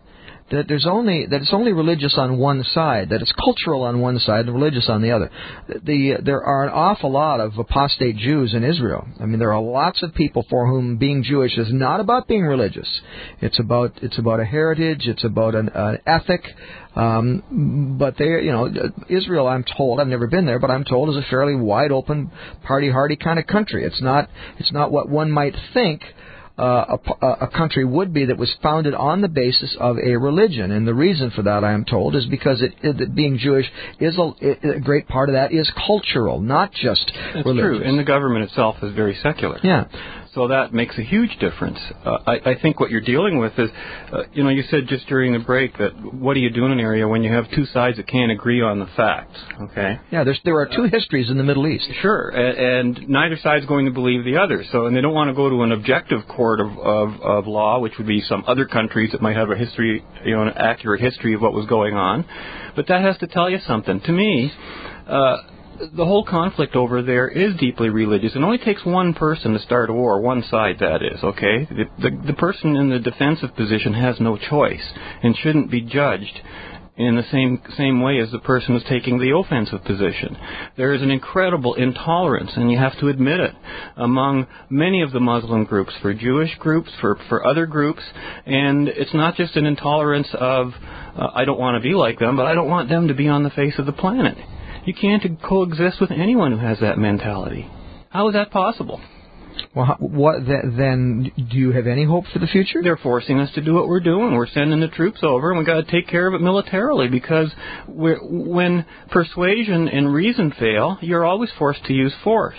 that 0.51 0.68
there's 0.68 0.88
only 0.88 1.25
that 1.25 1.42
it's 1.42 1.54
only 1.54 1.74
religious 1.74 2.16
on 2.18 2.38
one 2.38 2.63
side, 2.63 3.10
that 3.10 3.22
it's 3.22 3.34
cultural 3.34 3.84
on 3.84 4.00
one 4.00 4.18
side 4.20 4.46
and 4.46 4.54
religious 4.54 4.88
on 4.89 5.01
the 5.01 5.12
other. 5.12 5.30
The 5.68 6.18
there 6.24 6.44
are 6.44 6.63
an 6.63 6.70
awful 6.70 7.12
lot 7.12 7.39
of 7.39 7.58
apostate 7.58 8.16
Jews 8.16 8.54
in 8.54 8.63
Israel. 8.63 9.08
I 9.20 9.25
mean, 9.25 9.39
there 9.39 9.54
are 9.54 9.62
lots 9.62 10.04
of 10.04 10.13
people 10.13 10.46
for 10.50 10.68
whom 10.68 10.98
being 10.98 11.24
Jewish 11.24 11.58
is 11.58 11.72
not 11.72 12.00
about 12.00 12.27
being 12.27 12.44
religious. 12.44 12.88
It's 13.42 13.60
about 13.60 14.00
it's 14.01 14.18
about 14.18 14.39
a 14.39 14.46
heritage. 14.46 15.01
It's 15.06 15.24
about 15.24 15.56
an, 15.56 15.70
an 15.74 16.00
ethic. 16.06 16.44
Um, 16.96 17.98
but 18.00 18.18
they, 18.18 18.25
you 18.25 18.51
know, 18.51 18.74
Israel, 19.08 19.48
I'm 19.48 19.63
told, 19.63 20.00
I've 20.00 20.08
never 20.08 20.25
been 20.25 20.48
there, 20.48 20.58
but 20.58 20.72
I'm 20.72 20.84
told 20.84 21.10
is 21.10 21.16
a 21.16 21.30
fairly 21.30 21.56
wide 21.56 21.92
open, 21.92 22.32
party 22.63 22.89
hardy 22.89 23.16
kind 23.16 23.38
of 23.38 23.46
country. 23.46 23.84
It's 23.84 24.01
not 24.01 24.30
it's 24.58 24.72
not 24.72 24.92
what 24.92 25.10
one 25.10 25.30
might 25.30 25.54
think 25.74 26.01
uh, 26.58 26.98
a, 27.22 27.28
a 27.28 27.48
country 27.48 27.86
would 27.86 28.14
be 28.14 28.26
that 28.26 28.38
was 28.38 28.54
founded 28.64 28.96
on 28.96 29.22
the 29.22 29.28
basis 29.28 29.76
of 29.80 29.98
a 30.00 30.16
religion. 30.16 30.72
And 30.72 30.88
the 30.88 30.94
reason 30.94 31.32
for 31.32 31.44
that, 31.44 31.64
I 31.64 31.74
am 31.74 31.86
told, 31.86 32.16
is 32.16 32.26
because 32.26 32.62
it, 32.62 32.74
it 32.82 33.14
being 33.14 33.38
Jewish 33.38 33.68
is 34.00 34.18
a, 34.18 34.76
a, 34.76 34.80
great 34.80 35.08
part 35.08 35.30
of 35.30 35.34
that 35.34 35.52
is 35.52 35.72
cultural, 35.86 36.42
not 36.42 36.72
just 36.74 37.12
That's 37.34 37.46
religious. 37.46 37.62
true, 37.62 37.84
and 37.84 38.00
the 38.00 38.04
government 38.04 38.46
itself 38.46 38.78
is 38.82 38.94
very 38.96 39.18
secular. 39.22 39.60
Yeah. 39.64 39.86
So 40.38 40.50
that 40.50 40.72
makes 40.72 40.96
a 41.00 41.01
huge 41.01 41.36
difference. 41.39 41.79
Uh, 42.06 42.20
I, 42.27 42.51
I 42.51 42.62
think 42.62 42.79
what 42.79 42.91
you're 42.91 43.01
dealing 43.01 43.39
with 43.39 43.58
is, 43.58 43.72
uh, 44.13 44.22
you 44.34 44.44
know, 44.44 44.50
you 44.50 44.62
said 44.70 44.88
just 44.88 45.08
during 45.08 45.34
the 45.34 45.39
break 45.39 45.75
that 45.79 45.94
what 46.13 46.36
do 46.36 46.41
you 46.41 46.51
do 46.51 46.63
in 46.67 46.72
an 46.72 46.79
area 46.79 47.08
when 47.08 47.24
you 47.24 47.34
have 47.34 47.50
two 47.56 47.65
sides 47.65 47.98
that 47.98 48.08
can't 48.08 48.32
agree 48.32 48.62
on 48.62 48.77
the 48.77 48.86
facts? 48.96 49.36
Okay. 49.60 50.00
Yeah, 50.12 50.24
there's, 50.24 50.39
there 50.46 50.56
are 50.60 50.67
two 50.67 50.84
histories 50.84 51.32
in 51.32 51.39
the 51.39 51.44
Middle 51.44 51.65
East. 51.65 51.89
Sure, 52.03 52.29
and, 52.29 53.00
and 53.00 53.10
neither 53.10 53.36
side's 53.41 53.65
going 53.65 53.88
to 53.88 53.91
believe 53.91 54.25
the 54.25 54.38
other. 54.38 54.63
So, 54.72 54.86
and 54.86 54.96
they 54.96 55.01
don't 55.01 55.15
want 55.15 55.29
to 55.29 55.34
go 55.34 55.50
to 55.50 55.63
an 55.63 55.72
objective 55.72 56.27
court 56.27 56.60
of, 56.60 56.67
of, 56.77 57.20
of 57.20 57.48
law, 57.48 57.79
which 57.79 57.94
would 57.98 58.06
be 58.06 58.22
some 58.22 58.44
other 58.46 58.67
countries 58.67 59.13
that 59.13 59.24
might 59.24 59.38
have 59.38 59.50
a 59.50 59.56
history, 59.56 60.06
you 60.24 60.36
know, 60.36 60.44
an 60.44 60.53
accurate 60.56 61.01
history 61.01 61.34
of 61.34 61.41
what 61.41 61.53
was 61.53 61.65
going 61.65 61.96
on. 61.96 62.24
But 62.75 62.86
that 62.89 63.01
has 63.01 63.17
to 63.22 63.27
tell 63.27 63.50
you 63.50 63.58
something. 63.65 64.01
To 64.01 64.12
me, 64.12 64.51
uh, 65.08 65.38
the 65.96 66.06
whole 66.06 66.26
conflict 66.26 66.76
over 66.76 67.02
there 67.02 67.28
is 67.28 67.56
deeply 67.58 67.90
religious. 67.90 68.36
It 68.36 68.44
only 68.44 68.58
takes 68.58 68.86
one 68.86 69.14
person 69.14 69.54
to 69.54 69.60
start 69.60 69.90
a 69.90 69.94
war, 69.94 70.20
one 70.20 70.44
side 70.50 70.78
that 70.80 71.02
is, 71.04 71.24
okay? 71.24 71.68
The, 71.70 71.86
the, 72.00 72.28
the 72.28 72.34
person 72.34 72.76
in 72.76 72.90
the 72.90 73.00
defensive 73.00 73.56
position 73.56 73.94
has 73.94 74.20
no 74.20 74.38
choice 74.38 74.84
and 75.24 75.36
shouldn't 75.36 75.72
be 75.72 75.82
judged 75.82 76.42
in 76.98 77.16
the 77.16 77.24
same 77.32 77.62
same 77.78 78.02
way 78.02 78.20
as 78.20 78.32
the 78.32 78.40
person 78.40 78.74
who's 78.74 78.90
taking 78.90 79.20
the 79.20 79.36
offensive 79.36 79.84
position. 79.84 80.36
There 80.78 80.96
is 80.96 81.04
an 81.04 81.12
incredible 81.12 81.76
intolerance, 81.76 82.52
and 82.56 82.72
you 82.72 82.80
have 82.80 83.00
to 83.00 83.08
admit 83.10 83.40
it, 83.40 83.54
among 83.96 84.48
many 84.72 85.04
of 85.04 85.12
the 85.12 85.20
Muslim 85.20 85.66
groups, 85.66 85.94
for 86.02 86.12
Jewish 86.14 86.56
groups, 86.58 86.90
for 87.00 87.20
for 87.30 87.46
other 87.46 87.68
groups, 87.68 88.02
and 88.48 88.88
it's 88.88 89.14
not 89.14 89.36
just 89.36 89.56
an 89.56 89.68
intolerance 89.68 90.30
of 90.34 90.74
uh, 91.16 91.28
I 91.36 91.46
don't 91.46 91.60
want 91.60 91.82
to 91.82 91.88
be 91.88 91.94
like 91.94 92.18
them, 92.18 92.36
but 92.36 92.48
I 92.48 92.56
don't 92.56 92.68
want 92.68 92.90
them 92.90 93.10
to 93.10 93.14
be 93.14 93.28
on 93.28 93.44
the 93.44 93.52
face 93.52 93.76
of 93.78 93.86
the 93.86 93.94
planet. 93.94 94.38
You 94.88 94.94
can't 94.94 95.22
coexist 95.44 96.00
with 96.00 96.12
anyone 96.12 96.53
who 96.53 96.65
has 96.65 96.79
that 96.79 96.98
mentality. 96.98 97.70
How 98.08 98.29
is 98.29 98.36
that 98.36 98.51
possible? 98.51 99.01
Well, 99.75 99.98
what 100.00 100.46
then? 100.46 101.29
Do 101.36 101.58
you 101.58 101.74
have 101.74 101.88
any 101.88 102.06
hope 102.06 102.24
for 102.32 102.39
the 102.39 102.48
future? 102.48 102.82
They're 102.82 102.96
forcing 102.96 103.38
us 103.38 103.51
to 103.56 103.62
do 103.62 103.74
what 103.74 103.89
we're 103.89 104.00
doing. 104.00 104.34
We're 104.34 104.48
sending 104.48 104.79
the 104.79 104.88
troops 104.88 105.20
over, 105.24 105.50
and 105.50 105.58
we've 105.58 105.67
got 105.67 105.86
to 105.86 105.91
take 105.91 106.08
care 106.08 106.25
of 106.25 106.36
it 106.36 106.41
militarily 106.41 107.10
because 107.10 107.51
when 107.89 108.86
persuasion 109.12 109.89
and 109.89 110.13
reason 110.13 110.53
fail, 110.58 110.98
you're 111.01 111.25
always 111.25 111.50
forced 111.60 111.84
to 111.86 111.94
use 111.94 112.13
force. 112.24 112.56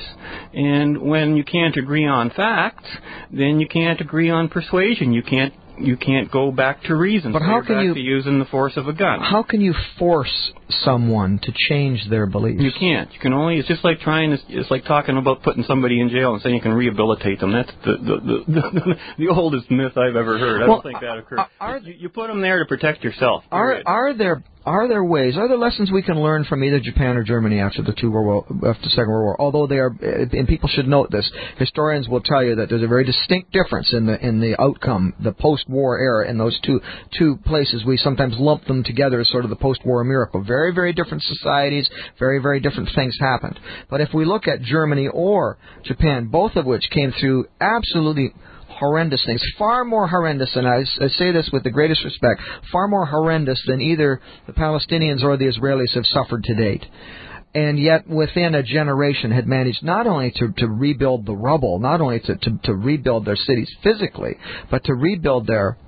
And 0.53 1.01
when 1.01 1.35
you 1.35 1.45
can't 1.45 1.79
agree 1.79 2.07
on 2.07 2.29
facts, 2.29 2.89
then 3.33 3.59
you 3.59 3.69
can't 3.69 4.03
agree 4.03 4.29
on 4.29 4.49
persuasion. 4.49 5.15
You 5.15 5.23
can't 5.23 5.55
you 5.81 5.97
can't 5.97 6.31
go 6.31 6.51
back 6.51 6.83
to 6.85 6.95
reason. 6.95 7.33
But 7.33 7.41
so 7.41 7.45
how 7.45 7.63
can 7.63 7.81
you 7.81 7.95
to 7.95 8.01
using 8.01 8.39
the 8.39 8.45
force 8.45 8.77
of 8.77 8.89
a 8.89 8.93
gun? 8.93 9.21
How 9.21 9.43
can 9.43 9.61
you 9.61 9.75
force 9.99 10.53
someone 10.85 11.39
to 11.43 11.53
change 11.69 12.09
their 12.09 12.27
beliefs? 12.27 12.63
You 12.63 12.71
can't. 12.79 13.13
You 13.13 13.21
can 13.21 13.33
only. 13.33 13.59
It's 13.59 13.69
just 13.69 13.85
like 13.85 14.01
trying 14.01 14.31
to. 14.31 14.39
It's 14.49 14.71
like 14.71 14.85
talking 14.85 15.17
about 15.17 15.43
putting 15.43 15.65
somebody 15.65 16.01
in 16.01 16.09
jail 16.09 16.35
and 16.35 16.43
saying 16.43 16.55
you 16.55 16.61
can 16.61 16.75
rehabilitate 16.75 17.41
them. 17.41 17.53
That's 17.53 17.71
the 17.85 17.93
the 17.93 18.45
the, 18.47 18.61
the, 18.61 18.95
the 19.19 19.29
oldest 19.29 19.71
myth 19.71 19.97
I've 19.97 20.17
ever 20.17 20.39
heard. 20.39 20.63
I 20.63 20.69
well, 20.69 20.81
don't 20.83 20.93
think 20.93 21.01
that 21.01 21.17
uh, 21.17 21.19
occurs. 21.19 21.41
Are, 21.61 21.79
you, 21.79 21.95
you 21.95 22.09
put 22.09 22.29
them 22.29 22.41
there 22.41 22.59
to 22.59 22.65
protect 22.65 23.05
yourself. 23.05 23.45
Are 23.51 23.83
are 23.87 24.15
there 24.15 24.43
are 24.69 24.87
there 24.87 25.03
ways, 25.03 25.37
are 25.39 25.49
there 25.49 25.57
lessons 25.57 25.91
we 25.91 26.03
can 26.03 26.21
learn 26.21 26.45
from 26.45 26.63
either 26.63 26.79
Japan 26.79 27.17
or 27.17 27.25
Germany 27.25 27.59
after 27.59 27.83
the 27.83 27.95
two 27.95 28.11
World 28.11 28.45
War, 28.51 28.71
after 28.71 28.83
the 28.83 28.91
Second 28.91 29.09
World 29.09 29.25
War? 29.25 29.41
Although 29.41 29.67
they 29.67 29.79
are, 29.79 29.89
and 29.89 30.47
people 30.47 30.69
should 30.69 30.87
note 30.87 31.11
this, 31.11 31.29
historians 31.57 32.07
will 32.07 32.21
tell 32.21 32.45
you 32.45 32.55
that 32.57 32.69
there's 32.69 32.83
a 32.83 32.87
very 32.87 33.05
distinct 33.05 33.51
difference 33.51 33.95
in 33.95 34.05
the 34.05 34.25
in 34.25 34.41
the 34.41 34.61
outcome, 34.61 35.15
the 35.25 35.33
post-war 35.33 35.99
era 35.99 36.29
in 36.29 36.37
those 36.37 36.59
two 36.61 36.81
two 37.19 37.39
places. 37.47 37.85
We 37.87 37.97
sometimes 37.97 38.35
lump 38.39 38.67
them 38.67 38.85
together 38.85 39.21
as 39.21 39.31
sort 39.31 39.45
of 39.45 39.51
the 39.51 39.57
post-war 39.57 40.05
miracle. 40.05 40.45
Very 40.45 40.75
very 40.75 40.93
different 40.93 41.23
societies, 41.23 41.89
very 42.19 42.39
very 42.39 42.61
different 42.61 42.91
things 42.95 43.17
happened. 43.19 43.59
But 43.89 44.03
if 44.03 44.11
we 44.13 44.27
look 44.27 44.47
at 44.47 44.61
Germany 44.61 45.09
or 45.09 45.57
Japan, 45.85 46.27
both 46.27 46.57
of 46.57 46.67
which 46.67 46.91
came 46.91 47.13
through 47.19 47.47
absolutely 47.59 48.35
horrendous 48.79 49.25
things, 49.25 49.43
far 49.59 49.85
more 49.85 50.07
horrendous, 50.07 50.55
and 50.55 50.67
I, 50.67 50.85
I, 51.01 51.09
say 51.09 51.33
this 51.33 51.51
with 51.53 51.65
the 51.65 51.71
greatest 51.71 52.05
respect, 52.05 52.41
far 52.71 52.89
more 52.89 53.07
horrendous 53.07 53.63
than 53.67 53.81
either 53.81 54.21
the 54.47 54.53
Palestinians 54.53 55.23
or 55.23 55.37
the 55.37 55.47
Israelis 55.47 55.95
have 55.95 56.07
suffered 56.07 56.45
to 56.45 56.55
date. 56.55 56.85
And 57.55 57.79
yet, 57.79 58.07
within 58.07 58.55
a 58.55 58.63
generation, 58.63 59.31
had 59.31 59.47
managed 59.47 59.83
not 59.83 60.07
only 60.07 60.31
to, 60.33 60.53
to 60.59 60.69
rebuild 60.69 61.27
the 61.27 61.35
rubble, 61.35 61.79
not 61.79 62.01
only 62.01 62.21
to, 62.21 62.37
to, 62.37 62.59
to 62.65 62.75
rebuild 62.75 63.25
their 63.25 63.37
cities 63.37 63.75
physically, 63.83 64.37
but 64.71 64.85
to 64.85 64.95
rebuild 64.95 65.47
their 65.47 65.79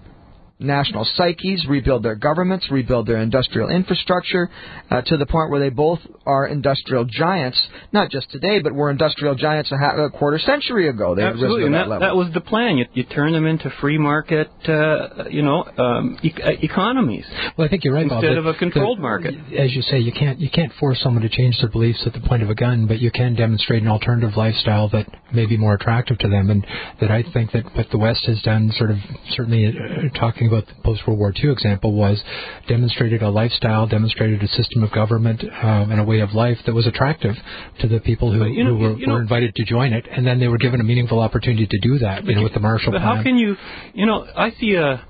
national 0.61 1.07
psyches, 1.17 1.65
rebuild 1.69 2.03
their 2.03 2.15
governments, 2.15 2.71
rebuild 2.71 3.07
their 3.07 3.19
industrial 3.19 3.69
infrastructure, 3.71 4.51
uh, 4.91 5.01
to 5.03 5.17
the 5.17 5.27
point 5.27 5.51
where 5.51 5.61
they 5.61 5.71
both 5.71 6.01
are 6.27 6.47
industrial 6.47 7.05
giants, 7.05 7.59
not 7.93 8.11
just 8.11 8.31
today, 8.31 8.61
but 8.61 8.75
were 8.75 8.91
industrial 8.91 9.35
giants 9.35 9.73
a, 9.73 9.79
half, 9.79 9.99
a 9.99 10.11
quarter 10.11 10.39
century 10.39 10.89
ago. 10.89 11.15
They 11.15 11.23
Absolutely, 11.23 11.67
and 11.67 11.75
that, 11.75 11.89
that, 11.89 12.01
that, 12.01 12.17
was 12.17 12.33
the 12.35 12.41
plan. 12.41 12.77
You, 12.77 12.87
you 12.93 13.05
turn 13.05 13.33
them 13.33 13.47
into 13.47 13.71
free 13.81 13.99
market, 13.99 14.51
uh, 14.69 15.25
you 15.31 15.43
know, 15.43 15.65
um, 15.79 16.19
e- 16.23 16.33
economies. 16.63 17.25
Well, 17.57 17.67
I 17.67 17.71
think 17.71 17.85
you're 17.85 17.95
right, 17.95 18.09
Bob, 18.09 18.23
instead 18.23 18.39
of 18.39 18.47
a 18.47 18.55
controlled 18.55 18.99
the, 18.99 19.03
market. 19.03 19.35
As 19.59 19.73
you 19.73 19.83
say, 19.83 19.99
you 19.99 20.13
can't 20.13 20.39
you 20.39 20.51
can't 20.51 20.73
force 20.79 21.01
someone 21.03 21.23
to 21.23 21.29
change 21.29 21.57
their 21.61 21.71
beliefs 21.71 22.03
at 22.07 22.13
the 22.13 22.21
point 22.21 22.43
of 22.43 22.51
a 22.51 22.55
gun, 22.55 22.87
but 22.87 23.01
you 23.01 23.11
can 23.11 23.35
demonstrate 23.35 23.83
an 23.83 23.89
alternative 23.89 24.37
lifestyle 24.37 24.89
that 24.91 25.07
may 25.33 25.47
be 25.47 25.57
more 25.57 25.75
attractive 25.75 26.19
to 26.19 26.29
them, 26.29 26.51
and 26.51 26.67
that 27.01 27.11
I 27.11 27.25
think 27.33 27.53
that 27.53 27.65
what 27.75 27.87
the 27.91 27.99
West 27.99 28.27
has 28.27 28.41
done, 28.43 28.73
sort 28.77 28.91
of 28.91 28.99
certainly 29.31 29.67
uh, 29.67 30.19
talking 30.19 30.50
about 30.53 30.67
the 30.67 30.75
post 30.83 31.07
World 31.07 31.19
War 31.19 31.33
II 31.37 31.51
example, 31.53 31.93
was 31.93 32.23
demonstrated 32.69 33.23
a 33.23 33.31
lifestyle, 33.31 33.87
demonstrated 33.87 34.43
a 34.43 34.49
system 34.49 34.83
of 34.83 34.93
government 34.93 35.43
um, 35.43 35.91
and 35.91 36.01
a 36.01 36.05
way 36.05 36.21
of 36.21 36.33
life 36.33 36.59
that 36.67 36.75
was 36.75 36.87
attractive 36.87 37.35
to 37.81 37.89
the 37.89 38.01
people 38.01 38.33
who, 38.33 38.45
you 38.47 38.65
know, 38.65 38.77
who 38.77 38.79
were, 38.79 38.97
you 38.97 39.07
know, 39.07 39.15
were, 39.15 39.23
invited 39.23 39.55
to 39.55 39.65
join 39.65 39.93
it, 39.93 40.07
and 40.11 40.27
then 40.27 40.41
they 40.41 40.49
were 40.49 40.59
given 40.59 40.81
a 40.81 40.85
meaningful 40.85 41.21
opportunity 41.21 41.67
to 41.67 41.79
do 41.81 41.99
that. 41.99 42.25
You 42.25 42.35
know, 42.35 42.43
with 42.43 42.55
the 42.55 42.61
Marshall 42.61 42.93
but 42.93 43.01
Plan. 43.01 43.17
how 43.17 43.23
can 43.23 43.37
you, 43.37 43.57
you 43.95 44.07
know, 44.07 44.27
I 44.37 44.51
see 44.53 44.75
a 44.75 45.05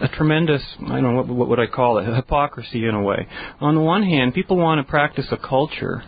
a 0.00 0.08
tremendous, 0.08 0.62
I 0.80 1.00
don't 1.00 1.02
know, 1.02 1.14
what, 1.14 1.28
what 1.28 1.48
would 1.48 1.60
I 1.60 1.66
call 1.66 1.98
it, 1.98 2.12
hypocrisy 2.12 2.86
in 2.86 2.94
a 2.94 3.02
way. 3.02 3.26
On 3.60 3.74
the 3.76 3.80
one 3.80 4.02
hand, 4.02 4.34
people 4.34 4.56
want 4.56 4.84
to 4.84 4.90
practice 4.90 5.26
a 5.30 5.36
culture 5.36 6.02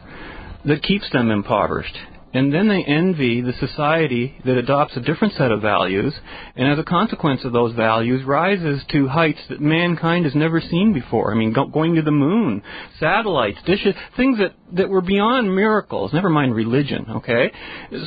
that 0.65 0.83
keeps 0.83 1.09
them 1.13 1.31
impoverished. 1.31 1.97
And 2.35 2.53
then 2.53 2.67
they 2.67 2.83
envy 2.83 3.41
the 3.41 3.53
society 3.61 4.37
that 4.45 4.57
adopts 4.57 4.97
a 4.97 5.01
different 5.01 5.35
set 5.35 5.53
of 5.53 5.63
values, 5.63 6.13
and 6.57 6.69
as 6.69 6.81
a 6.81 6.83
consequence 6.83 7.45
of 7.45 7.53
those 7.53 7.75
values, 7.75 8.25
rises 8.25 8.83
to 8.91 9.07
heights 9.07 9.39
that 9.49 9.61
mankind 9.61 10.25
has 10.25 10.35
never 10.35 10.61
seen 10.61 10.93
before. 10.93 11.33
I 11.33 11.37
mean, 11.37 11.53
go, 11.53 11.67
going 11.67 11.95
to 11.95 12.03
the 12.03 12.11
moon, 12.11 12.63
satellites, 12.99 13.59
dishes, 13.65 13.95
things 14.17 14.39
that, 14.39 14.55
that 14.73 14.89
were 14.89 15.01
beyond 15.01 15.55
miracles, 15.55 16.13
never 16.13 16.29
mind 16.29 16.57
religion, 16.57 17.07
okay? 17.09 17.53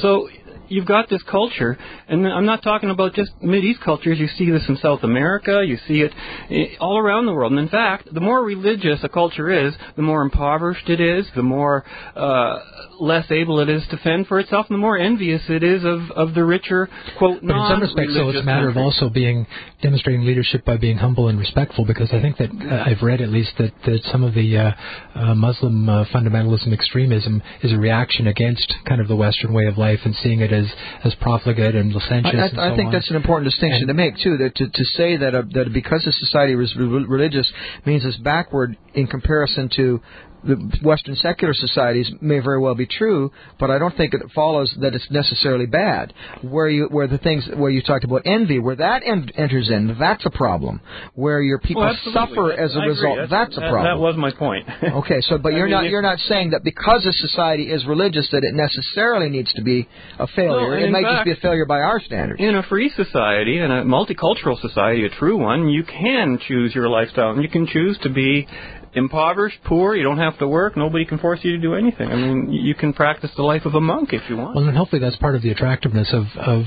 So 0.02 0.28
you've 0.70 0.86
got 0.86 1.10
this 1.10 1.22
culture, 1.24 1.78
and 2.08 2.28
I'm 2.28 2.46
not 2.46 2.64
talking 2.64 2.90
about 2.90 3.14
just 3.14 3.32
East 3.44 3.82
cultures. 3.82 4.20
You 4.20 4.28
see 4.38 4.50
this 4.52 4.64
in 4.68 4.78
South 4.78 5.04
America. 5.04 5.62
You 5.66 5.78
see 5.88 6.02
it 6.02 6.14
eh, 6.50 6.78
all 6.80 6.98
around 6.98 7.26
the 7.26 7.34
world. 7.34 7.52
And 7.52 7.60
in 7.60 7.70
fact, 7.70 8.14
the 8.14 8.20
more 8.20 8.44
religious 8.44 9.00
a 9.04 9.10
culture 9.10 9.68
is, 9.68 9.74
the 9.96 10.02
more 10.02 10.22
impoverished 10.22 10.90
it 10.90 11.02
is, 11.02 11.26
the 11.36 11.44
more 11.44 11.84
uh, 12.16 12.60
less 13.00 13.30
able 13.32 13.60
it 13.60 13.70
is 13.70 13.84
to 13.90 13.98
fend 13.98 14.28
for 14.28 14.40
itself, 14.40 14.68
and 14.70 14.76
the 14.76 14.82
more 14.82 14.98
envious 14.98 15.42
it 15.50 15.64
is 15.64 15.84
of, 15.84 16.12
of 16.12 16.34
the 16.34 16.44
richer, 16.44 16.90
quote, 17.18 17.42
But 17.42 17.56
in 17.56 17.68
some 17.70 17.82
respects, 17.82 18.14
though, 18.14 18.30
it's 18.30 18.40
a 18.40 18.44
matter 18.44 18.68
country. 18.68 18.82
of 18.82 18.86
also 18.86 19.10
being 19.10 19.48
demonstrating 19.82 20.26
leadership 20.26 20.66
by 20.66 20.78
being 20.78 20.98
humble 20.98 21.28
and 21.28 21.40
respectful. 21.40 21.86
Because 21.86 22.10
I 22.12 22.22
think 22.22 22.38
that 22.38 22.50
uh, 22.50 22.90
I've 22.90 23.02
read 23.02 23.22
at 23.22 23.30
least 23.30 23.52
that, 23.60 23.72
that 23.86 24.00
some 24.12 24.24
of 24.24 24.34
the 24.34 24.58
uh, 24.58 24.72
uh, 25.16 25.36
Muslim 25.36 25.88
uh, 25.88 26.06
fundamentalism 26.06 26.74
extremism 26.74 27.42
is 27.64 27.72
a 27.72 27.78
reaction 27.78 28.28
against 28.28 28.74
kind 28.86 29.02
of 29.02 29.08
the 29.08 29.16
Western 29.16 29.54
way 29.54 29.66
of 29.66 29.78
life 29.78 30.00
and 30.06 30.16
seeing 30.24 30.42
it 30.42 30.52
as 30.58 30.68
as 31.04 31.14
profligate 31.22 31.76
and 31.76 31.94
licentious. 31.94 32.34
I, 32.34 32.38
I, 32.38 32.48
and 32.48 32.60
I 32.60 32.76
think 32.76 32.88
on. 32.88 32.94
that's 32.94 33.10
an 33.10 33.16
important 33.16 33.46
distinction 33.52 33.82
And- 33.84 33.88
to 33.90 33.94
make 34.04 34.14
too. 34.18 34.38
That 34.38 34.56
to, 34.56 34.66
to 34.68 34.84
say 34.98 35.18
that 35.18 35.34
a, 35.36 35.44
that 35.54 35.72
because 35.74 36.06
a 36.06 36.12
society 36.12 36.54
is 36.54 36.76
re- 36.76 37.06
religious 37.18 37.52
means 37.86 38.04
it's 38.06 38.18
backward 38.18 38.78
in 38.94 39.08
comparison 39.08 39.70
to 39.78 40.02
the 40.44 40.56
Western 40.84 41.16
secular 41.16 41.54
societies 41.54 42.12
may 42.22 42.40
very 42.40 42.60
well 42.60 42.76
be 42.76 42.86
true, 42.86 43.32
but 43.60 43.72
I 43.72 43.78
don't 43.80 43.96
think 43.98 44.14
it 44.14 44.22
follows 44.36 44.74
that 44.82 44.94
it's 44.94 45.10
necessarily 45.10 45.66
bad. 45.66 46.14
Where 46.42 46.70
you 46.70 46.88
where 46.90 47.08
the 47.08 47.18
things 47.18 47.48
where 47.56 47.72
you 47.72 47.82
talked 47.82 48.04
about 48.06 48.22
envy, 48.26 48.60
where 48.60 48.76
that 48.76 49.04
en- 49.06 49.30
enters 49.36 49.70
in, 49.70 49.96
that's 50.00 50.26
a 50.26 50.30
problem. 50.30 50.82
Where 51.16 51.42
your 51.42 51.60
people 51.60 51.82
Well, 51.84 51.96
suffer 52.14 52.54
as 52.54 52.76
a 52.76 52.80
I 52.80 52.86
result, 52.86 53.18
that's, 53.30 53.58
a 53.58 53.62
problem. 53.62 53.84
That 53.84 54.00
was 54.00 54.16
my 54.16 54.32
point. 54.32 54.68
Okay, 54.98 55.22
so 55.22 55.38
but 55.38 55.54
you're 55.54 55.66
mean, 55.66 55.72
not 55.72 55.90
you're 55.90 56.02
not 56.02 56.20
saying 56.20 56.52
that 56.52 56.64
because 56.64 57.06
a 57.06 57.12
society 57.12 57.72
is 57.72 57.86
religious 57.86 58.28
that 58.32 58.44
it 58.44 58.54
necessarily 58.54 59.30
needs 59.30 59.52
to 59.54 59.62
be 59.62 59.88
a 60.20 60.28
failure. 60.28 60.72
No, 60.72 60.74
it 60.78 60.84
in 60.84 60.92
might 60.92 61.04
just 61.04 61.26
be 61.26 61.32
a 61.32 61.36
failure 61.36 61.66
by 61.66 61.82
our 61.82 62.00
standards. 62.02 62.42
in 62.42 62.56
a 62.56 62.64
free 62.64 62.92
society 62.96 63.60
and 63.60 63.72
a 63.72 63.84
multicultural 63.84 64.60
society, 64.62 65.06
a 65.06 65.10
true 65.10 65.38
one, 65.38 65.70
you 65.70 65.84
can 65.84 66.40
choose 66.48 66.74
your 66.74 66.90
lifestyle 66.90 67.32
and 67.32 67.44
you 67.44 67.50
can 67.50 67.68
choose 67.68 67.98
to 68.04 68.10
be 68.10 68.48
impoverished, 68.98 69.60
poor. 69.66 69.96
You 69.96 70.04
don't 70.04 70.18
have 70.18 70.38
to 70.40 70.48
work. 70.48 70.76
Nobody 70.76 71.06
can 71.06 71.20
force 71.20 71.40
you 71.44 71.52
to 71.54 71.62
do 71.62 71.76
anything. 71.76 72.10
I 72.10 72.16
mean, 72.16 72.52
you 72.52 72.76
can 72.76 72.94
practice 72.94 73.32
the 73.36 73.44
life 73.44 73.66
of 73.66 73.76
a 73.76 73.82
monk 73.82 74.12
if 74.12 74.24
you 74.30 74.38
want. 74.38 74.56
Well, 74.56 74.68
and 74.68 74.78
hopefully 74.78 75.02
that's 75.02 75.16
part 75.18 75.36
of 75.36 75.42
the 75.42 75.52
attractiveness 75.52 76.12
of 76.12 76.26
of 76.38 76.64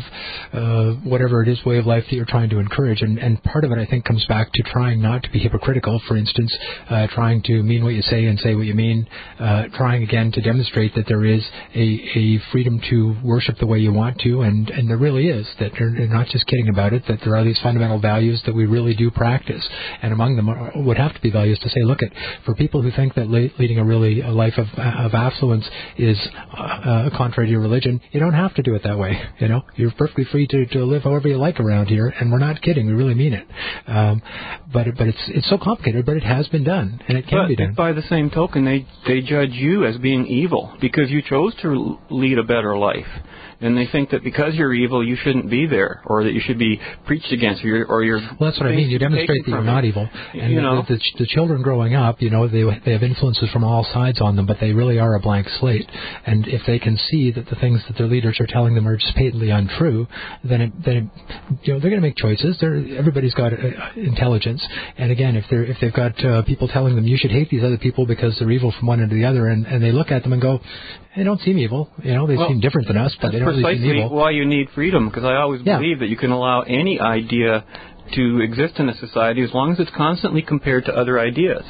uh, 0.53 0.93
whatever 1.03 1.43
it 1.43 1.49
is 1.49 1.63
way 1.65 1.79
of 1.79 1.87
life 1.87 2.05
that 2.09 2.15
you're 2.17 2.25
trying 2.25 2.51
to 2.51 2.59
encourage. 2.59 3.03
And 3.03 3.19
and 3.19 3.43
part 3.43 3.65
of 3.65 3.73
it, 3.73 3.79
I 3.79 3.87
think, 3.87 4.05
comes 4.05 4.25
back 4.27 4.53
to 4.53 4.63
trying 4.63 5.03
not 5.03 5.23
to 5.25 5.31
be 5.31 5.39
hypocritical. 5.41 6.01
For 6.09 6.17
instance, 6.17 6.57
uh, 6.89 7.07
trying 7.09 7.43
to 7.43 7.63
mean 7.63 7.85
what 7.85 7.95
you 7.95 8.03
say 8.03 8.27
and 8.27 8.39
say 8.39 8.55
what 8.55 8.67
you 8.67 8.75
mean. 8.75 9.07
Uh, 9.39 9.65
trying 9.77 10.03
again 10.03 10.33
to 10.33 10.41
demonstrate 10.41 10.95
that 10.95 11.07
there 11.09 11.25
is 11.25 11.43
a 11.75 11.87
a 12.15 12.39
freedom 12.53 12.81
to 12.91 13.17
worship 13.25 13.59
the 13.59 13.67
way 13.67 13.79
you 13.79 13.93
want 13.93 14.21
to, 14.21 14.43
and 14.43 14.71
and 14.71 14.89
there 14.89 14.97
really 14.97 15.29
is 15.29 15.47
that 15.59 15.73
they're, 15.79 15.93
they're 15.97 16.07
not 16.07 16.29
just 16.29 16.47
kidding 16.47 16.69
about 16.69 16.93
it. 16.93 17.03
That 17.09 17.19
there 17.25 17.37
are 17.37 17.45
these 17.45 17.59
fundamental 17.61 17.99
values 17.99 18.41
that 18.47 18.55
we 18.55 18.67
really 18.67 18.95
do 18.95 19.11
practice, 19.11 19.67
and 20.03 20.13
among 20.13 20.37
them 20.37 20.49
are, 20.49 20.73
would 20.77 20.97
have 20.97 21.15
to 21.15 21.21
be 21.21 21.31
values 21.31 21.59
to 21.61 21.69
say, 21.69 21.83
look 21.83 22.03
at 22.03 22.13
for 22.45 22.55
people 22.55 22.83
who 22.83 22.91
think 22.91 23.15
that 23.15 23.29
leading 23.29 23.79
a 23.79 23.85
really 23.85 24.21
a 24.21 24.31
life 24.31 24.55
of, 24.57 24.67
of 24.77 25.15
affluence 25.15 25.69
is 25.97 26.19
uh, 26.57 27.11
contrary 27.17 27.49
to 27.49 27.53
your 27.53 27.61
religion, 27.61 28.01
you 28.13 28.21
don't 28.21 28.35
have 28.35 28.55
to 28.55 28.63
do 28.63 28.75
it 28.75 28.83
that 28.85 28.99
way. 28.99 29.21
You 29.39 29.49
know, 29.49 29.63
you're 29.77 29.93
perfectly 29.93 30.25
free 30.25 30.47
to, 30.49 30.67
to 30.67 30.85
live 30.85 31.03
however 31.03 31.29
you 31.29 31.37
like 31.37 31.61
around 31.61 31.87
here, 31.87 32.09
and 32.09 32.31
we're 32.31 32.39
not 32.39 32.61
kidding. 32.63 32.87
We 32.87 32.93
really 32.93 33.15
mean 33.15 33.33
it. 33.33 33.47
Um, 33.87 34.23
but 34.73 34.87
but 34.97 35.09
it's 35.09 35.23
it's 35.29 35.49
so 35.49 35.59
complicated, 35.59 36.07
but 36.07 36.17
it 36.17 36.23
has 36.23 36.49
been 36.49 36.65
done, 36.65 37.01
and 37.09 37.19
it 37.19 37.27
can 37.27 37.43
but 37.43 37.49
be 37.49 37.57
done. 37.57 37.75
By 37.75 37.93
the 37.93 38.03
same 38.03 38.31
token, 38.31 38.65
they 38.65 38.87
they 39.07 39.21
judge 39.21 39.53
you 39.53 39.85
as 39.85 39.97
being 39.99 40.27
evil 40.27 40.77
because 40.81 41.11
you 41.11 41.23
chose 41.23 41.55
to 41.63 41.99
lead 42.11 42.39
a 42.39 42.45
better 42.45 42.77
life 42.77 43.07
and 43.61 43.77
they 43.77 43.87
think 43.87 44.11
that 44.11 44.25
because 44.25 44.55
you're 44.55 44.73
evil, 44.73 45.07
you 45.07 45.17
shouldn't 45.17 45.51
be 45.51 45.67
there, 45.67 46.03
or 46.07 46.25
that 46.25 46.33
you 46.33 46.41
should 46.41 46.59
be 46.59 46.81
preached 47.07 47.31
against, 47.33 47.63
or 47.63 47.69
you're. 47.69 47.87
Or 47.87 48.03
you're 48.03 48.19
well, 48.19 48.51
that's 48.51 48.59
what 48.59 48.69
I 48.69 48.75
mean. 48.75 48.89
You 48.89 48.99
demonstrate 48.99 49.45
that 49.45 49.51
you're 49.51 49.63
not 49.63 49.85
evil, 49.85 50.09
and 50.35 50.53
you 50.53 50.61
know, 50.61 50.83
the, 50.83 50.95
the, 50.95 51.01
the 51.19 51.27
children 51.27 51.63
growing 51.63 51.95
up, 51.95 52.23
you 52.23 52.31
know, 52.31 52.49
they 52.49 52.65
they 52.85 52.93
have 52.93 53.03
influences 53.03 53.51
from 53.51 53.65
all 53.65 53.85
sides 53.93 54.21
on 54.21 54.37
them, 54.37 54.47
but 54.47 54.59
they 54.61 54.73
really 54.73 54.99
are 54.99 55.15
a 55.15 55.21
blank 55.21 55.47
slate. 55.59 55.89
And 56.27 56.47
if 56.49 56.63
they 56.67 56.79
can 56.79 56.97
see 57.11 57.33
that 57.33 57.49
the 57.49 57.57
things 57.57 57.83
that 57.89 57.99
their 57.99 58.07
leaders 58.07 58.39
are 58.41 58.47
telling 58.47 58.75
them 58.75 58.89
are 58.89 58.97
just 58.97 59.15
patently 59.15 59.51
untrue, 59.51 60.07
then 60.43 60.61
it, 60.63 60.73
then 60.85 60.97
it, 60.97 61.59
you 61.63 61.75
know 61.75 61.81
they're 61.81 61.91
going 61.91 62.03
to 62.03 62.07
make 62.07 62.17
choices. 62.17 62.57
They're, 62.61 62.77
everybody's 62.97 63.35
got 63.35 63.53
uh, 63.53 63.57
intelligence, 63.97 64.67
and 64.97 65.11
again, 65.11 65.37
if 65.37 65.45
they're 65.51 65.65
if 65.65 65.77
they've 65.81 65.93
got 65.93 66.23
uh, 66.25 66.43
people 66.43 66.69
telling 66.69 66.97
them 66.97 67.07
you 67.07 67.19
should 67.19 67.31
hate 67.31 67.51
these 67.51 67.63
other 67.63 67.79
people 67.79 68.07
because 68.07 68.39
they're 68.39 68.51
evil 68.51 68.73
from 68.79 68.87
one 68.87 69.01
end 69.01 69.11
to 69.11 69.17
the 69.17 69.25
other, 69.25 69.49
and, 69.49 69.67
and 69.67 69.83
they 69.83 69.93
look 69.93 70.11
at 70.11 70.23
them 70.23 70.33
and 70.33 70.41
go, 70.41 70.61
they 71.17 71.25
don't 71.25 71.41
seem 71.41 71.59
evil. 71.59 71.91
You 72.03 72.15
know, 72.15 72.27
they 72.27 72.37
well, 72.37 72.49
seem 72.49 72.61
different 72.61 72.87
than 72.87 72.97
us, 72.97 73.15
but 73.21 73.33
they 73.33 73.41
don't 73.41 73.50
really 73.57 73.79
seem 73.79 74.11
why 74.11 74.31
you 74.31 74.45
need 74.45 74.69
freedom, 74.75 75.09
because 75.09 75.25
I 75.25 75.37
always 75.37 75.63
yeah. 75.65 75.79
believe 75.79 76.01
that 76.01 76.09
you 76.09 76.17
can 76.17 76.31
allow 76.31 76.63
any 76.63 77.01
idea 77.01 77.65
to 78.15 78.41
exist 78.41 78.79
in 78.79 78.89
a 78.89 78.97
society 78.97 79.43
as 79.43 79.53
long 79.55 79.73
as 79.73 79.79
it's 79.79 79.91
constantly 79.97 80.43
compared 80.43 80.87
to 80.87 80.93
other 80.93 81.19
ideas. 81.21 81.65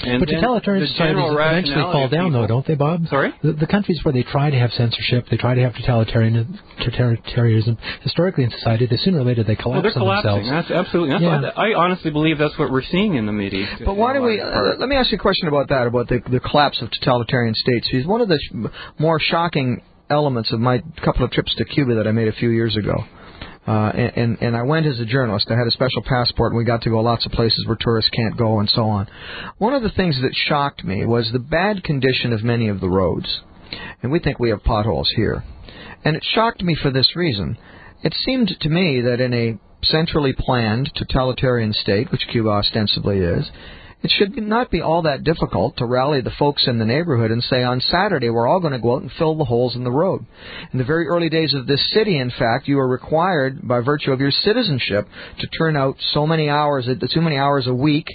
And 0.00 0.20
but 0.20 0.26
totalitarian 0.30 0.86
societies 0.86 1.22
eventually 1.22 1.82
fall 1.82 2.08
down, 2.08 2.30
people, 2.30 2.40
though, 2.40 2.46
don't 2.46 2.66
they, 2.66 2.74
Bob? 2.74 3.06
Sorry? 3.08 3.32
The, 3.42 3.52
the, 3.52 3.66
countries 3.66 4.00
where 4.02 4.12
they 4.12 4.22
try 4.22 4.48
to 4.48 4.58
have 4.58 4.70
censorship, 4.72 5.26
they 5.30 5.36
try 5.36 5.54
to 5.54 5.60
have 5.60 5.74
totalitarian, 5.74 6.58
totalitarianism, 6.80 7.76
historically 8.00 8.44
in 8.44 8.50
society, 8.50 8.86
they 8.86 8.96
sooner 8.96 9.20
or 9.20 9.24
later 9.24 9.44
they 9.44 9.54
collapse 9.54 9.74
well, 9.74 9.82
they're 9.82 9.92
collapsing. 9.92 10.44
themselves. 10.44 10.68
That's 10.68 10.86
absolutely. 10.86 11.10
That's 11.10 11.44
yeah. 11.54 11.62
I 11.62 11.74
honestly 11.74 12.10
believe 12.10 12.38
that's 12.38 12.58
what 12.58 12.72
we're 12.72 12.82
seeing 12.82 13.16
in 13.16 13.26
the 13.26 13.32
media. 13.32 13.66
But 13.84 13.96
why 13.96 14.14
do 14.14 14.22
we? 14.22 14.40
Uh, 14.40 14.76
let 14.78 14.88
me 14.88 14.96
ask 14.96 15.12
you 15.12 15.18
a 15.18 15.20
question 15.20 15.46
about 15.46 15.68
that, 15.68 15.86
about 15.86 16.08
the, 16.08 16.20
the 16.30 16.40
collapse 16.40 16.80
of 16.80 16.90
totalitarian 16.90 17.54
states. 17.54 17.86
Because 17.92 18.06
one 18.06 18.22
of 18.22 18.28
the 18.28 18.38
sh- 18.38 18.54
more 18.98 19.20
shocking 19.20 19.82
elements 20.10 20.52
of 20.52 20.60
my 20.60 20.82
couple 21.04 21.24
of 21.24 21.30
trips 21.30 21.54
to 21.56 21.64
Cuba 21.64 21.94
that 21.94 22.06
I 22.06 22.12
made 22.12 22.28
a 22.28 22.32
few 22.32 22.50
years 22.50 22.76
ago 22.76 23.04
uh, 23.66 23.70
and, 23.70 24.38
and 24.40 24.56
I 24.56 24.62
went 24.62 24.86
as 24.86 24.98
a 24.98 25.04
journalist. 25.04 25.46
I 25.50 25.56
had 25.56 25.68
a 25.68 25.70
special 25.70 26.02
passport, 26.02 26.52
and 26.52 26.58
we 26.58 26.64
got 26.64 26.82
to 26.82 26.90
go 26.90 27.00
lots 27.00 27.24
of 27.26 27.32
places 27.32 27.64
where 27.66 27.76
tourists 27.78 28.10
can't 28.10 28.36
go, 28.36 28.58
and 28.58 28.68
so 28.68 28.82
on. 28.82 29.08
One 29.58 29.72
of 29.72 29.82
the 29.82 29.90
things 29.90 30.20
that 30.22 30.34
shocked 30.34 30.84
me 30.84 31.06
was 31.06 31.30
the 31.30 31.38
bad 31.38 31.84
condition 31.84 32.32
of 32.32 32.42
many 32.42 32.68
of 32.68 32.80
the 32.80 32.88
roads. 32.88 33.40
And 34.02 34.10
we 34.10 34.18
think 34.18 34.38
we 34.38 34.50
have 34.50 34.64
potholes 34.64 35.12
here. 35.14 35.44
And 36.04 36.16
it 36.16 36.24
shocked 36.34 36.62
me 36.62 36.74
for 36.74 36.90
this 36.90 37.14
reason. 37.14 37.56
It 38.02 38.14
seemed 38.24 38.52
to 38.60 38.68
me 38.68 39.00
that 39.02 39.20
in 39.20 39.32
a 39.32 39.58
centrally 39.84 40.34
planned 40.36 40.90
totalitarian 40.96 41.72
state, 41.72 42.10
which 42.10 42.26
Cuba 42.32 42.48
ostensibly 42.48 43.18
is, 43.18 43.48
it 44.02 44.10
should 44.10 44.36
not 44.36 44.70
be 44.70 44.80
all 44.80 45.02
that 45.02 45.22
difficult 45.22 45.76
to 45.76 45.86
rally 45.86 46.20
the 46.20 46.32
folks 46.38 46.66
in 46.66 46.78
the 46.78 46.84
neighborhood 46.84 47.30
and 47.30 47.42
say, 47.44 47.62
on 47.62 47.80
Saturday, 47.80 48.30
we're 48.30 48.48
all 48.48 48.60
going 48.60 48.72
to 48.72 48.78
go 48.80 48.96
out 48.96 49.02
and 49.02 49.12
fill 49.12 49.36
the 49.36 49.44
holes 49.44 49.76
in 49.76 49.84
the 49.84 49.90
road. 49.90 50.26
In 50.72 50.78
the 50.78 50.84
very 50.84 51.06
early 51.06 51.28
days 51.28 51.54
of 51.54 51.66
this 51.66 51.92
city, 51.92 52.18
in 52.18 52.30
fact, 52.30 52.66
you 52.66 52.78
are 52.78 52.88
required, 52.88 53.66
by 53.66 53.80
virtue 53.80 54.12
of 54.12 54.20
your 54.20 54.32
citizenship, 54.32 55.06
to 55.38 55.46
turn 55.46 55.76
out 55.76 55.96
so 56.12 56.26
many 56.26 56.48
hours, 56.48 56.88
so 57.08 57.20
many 57.20 57.36
hours 57.36 57.66
a 57.66 57.74
week 57.74 58.06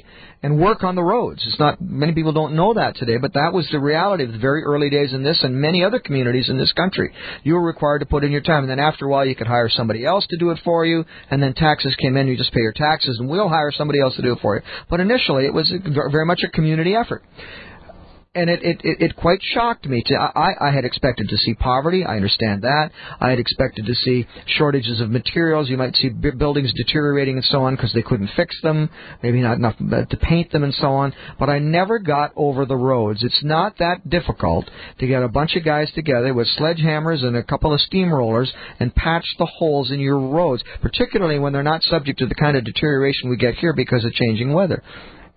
and 0.43 0.59
work 0.59 0.83
on 0.83 0.95
the 0.95 1.03
roads. 1.03 1.43
It's 1.47 1.59
not 1.59 1.81
many 1.81 2.13
people 2.13 2.31
don't 2.31 2.55
know 2.55 2.73
that 2.75 2.95
today, 2.95 3.17
but 3.17 3.33
that 3.33 3.53
was 3.53 3.67
the 3.71 3.79
reality 3.79 4.23
of 4.23 4.31
the 4.31 4.37
very 4.37 4.63
early 4.63 4.89
days 4.89 5.13
in 5.13 5.23
this 5.23 5.43
and 5.43 5.55
many 5.55 5.83
other 5.83 5.99
communities 5.99 6.49
in 6.49 6.57
this 6.57 6.71
country. 6.73 7.11
You 7.43 7.55
were 7.55 7.65
required 7.65 7.99
to 7.99 8.05
put 8.05 8.23
in 8.23 8.31
your 8.31 8.41
time, 8.41 8.63
and 8.63 8.69
then 8.69 8.79
after 8.79 9.05
a 9.05 9.09
while, 9.09 9.25
you 9.25 9.35
could 9.35 9.47
hire 9.47 9.69
somebody 9.69 10.05
else 10.05 10.27
to 10.27 10.37
do 10.37 10.51
it 10.51 10.59
for 10.63 10.85
you, 10.85 11.05
and 11.31 11.41
then 11.41 11.53
taxes 11.53 11.95
came 11.95 12.17
in. 12.17 12.27
You 12.27 12.37
just 12.37 12.53
pay 12.53 12.61
your 12.61 12.73
taxes, 12.73 13.17
and 13.19 13.29
we'll 13.29 13.49
hire 13.49 13.71
somebody 13.71 13.99
else 13.99 14.15
to 14.15 14.21
do 14.21 14.33
it 14.33 14.39
for 14.41 14.55
you. 14.55 14.61
But 14.89 14.99
initially, 14.99 15.45
it 15.45 15.53
was 15.53 15.71
very 16.11 16.25
much 16.25 16.41
a 16.43 16.49
community 16.49 16.95
effort 16.95 17.23
and 18.37 18.51
it, 18.51 18.63
it, 18.63 18.81
it, 18.83 19.01
it 19.01 19.15
quite 19.15 19.39
shocked 19.41 19.87
me. 19.87 20.03
To, 20.05 20.15
I, 20.15 20.53
I 20.61 20.71
had 20.71 20.85
expected 20.85 21.27
to 21.29 21.37
see 21.37 21.55
poverty. 21.55 22.05
I 22.05 22.15
understand 22.15 22.61
that. 22.61 22.91
I 23.19 23.31
had 23.31 23.39
expected 23.39 23.87
to 23.87 23.95
see 23.95 24.27
shortages 24.45 25.01
of 25.01 25.09
materials. 25.09 25.69
You 25.69 25.77
might 25.77 25.95
see 25.95 26.09
buildings 26.09 26.71
deteriorating 26.73 27.37
and 27.37 27.45
so 27.45 27.63
on 27.63 27.75
because 27.75 27.93
they 27.93 28.03
couldn't 28.03 28.29
fix 28.35 28.55
them, 28.61 28.89
maybe 29.23 29.41
not 29.41 29.57
enough 29.57 29.75
uh, 29.81 30.05
to 30.05 30.17
paint 30.17 30.51
them 30.51 30.63
and 30.63 30.73
so 30.75 30.87
on. 30.87 31.13
But 31.39 31.49
I 31.49 31.57
never 31.57 31.97
got 31.97 32.31
over 32.35 32.65
the 32.65 32.75
roads. 32.75 33.23
It's 33.23 33.43
not 33.43 33.79
that 33.79 34.07
difficult 34.07 34.69
to 34.99 35.07
get 35.07 35.23
a 35.23 35.27
bunch 35.27 35.55
of 35.55 35.65
guys 35.65 35.91
together 35.95 36.31
with 36.33 36.47
sledgehammers 36.59 37.23
and 37.23 37.35
a 37.35 37.43
couple 37.43 37.73
of 37.73 37.81
steamrollers 37.91 38.49
and 38.79 38.93
patch 38.93 39.25
the 39.39 39.47
holes 39.47 39.89
in 39.89 39.99
your 39.99 40.19
roads, 40.19 40.63
particularly 40.81 41.39
when 41.39 41.53
they're 41.53 41.63
not 41.63 41.81
subject 41.81 42.19
to 42.19 42.27
the 42.27 42.35
kind 42.35 42.55
of 42.55 42.63
deterioration 42.63 43.29
we 43.29 43.37
get 43.37 43.55
here 43.55 43.73
because 43.73 44.05
of 44.05 44.13
changing 44.13 44.53
weather. 44.53 44.83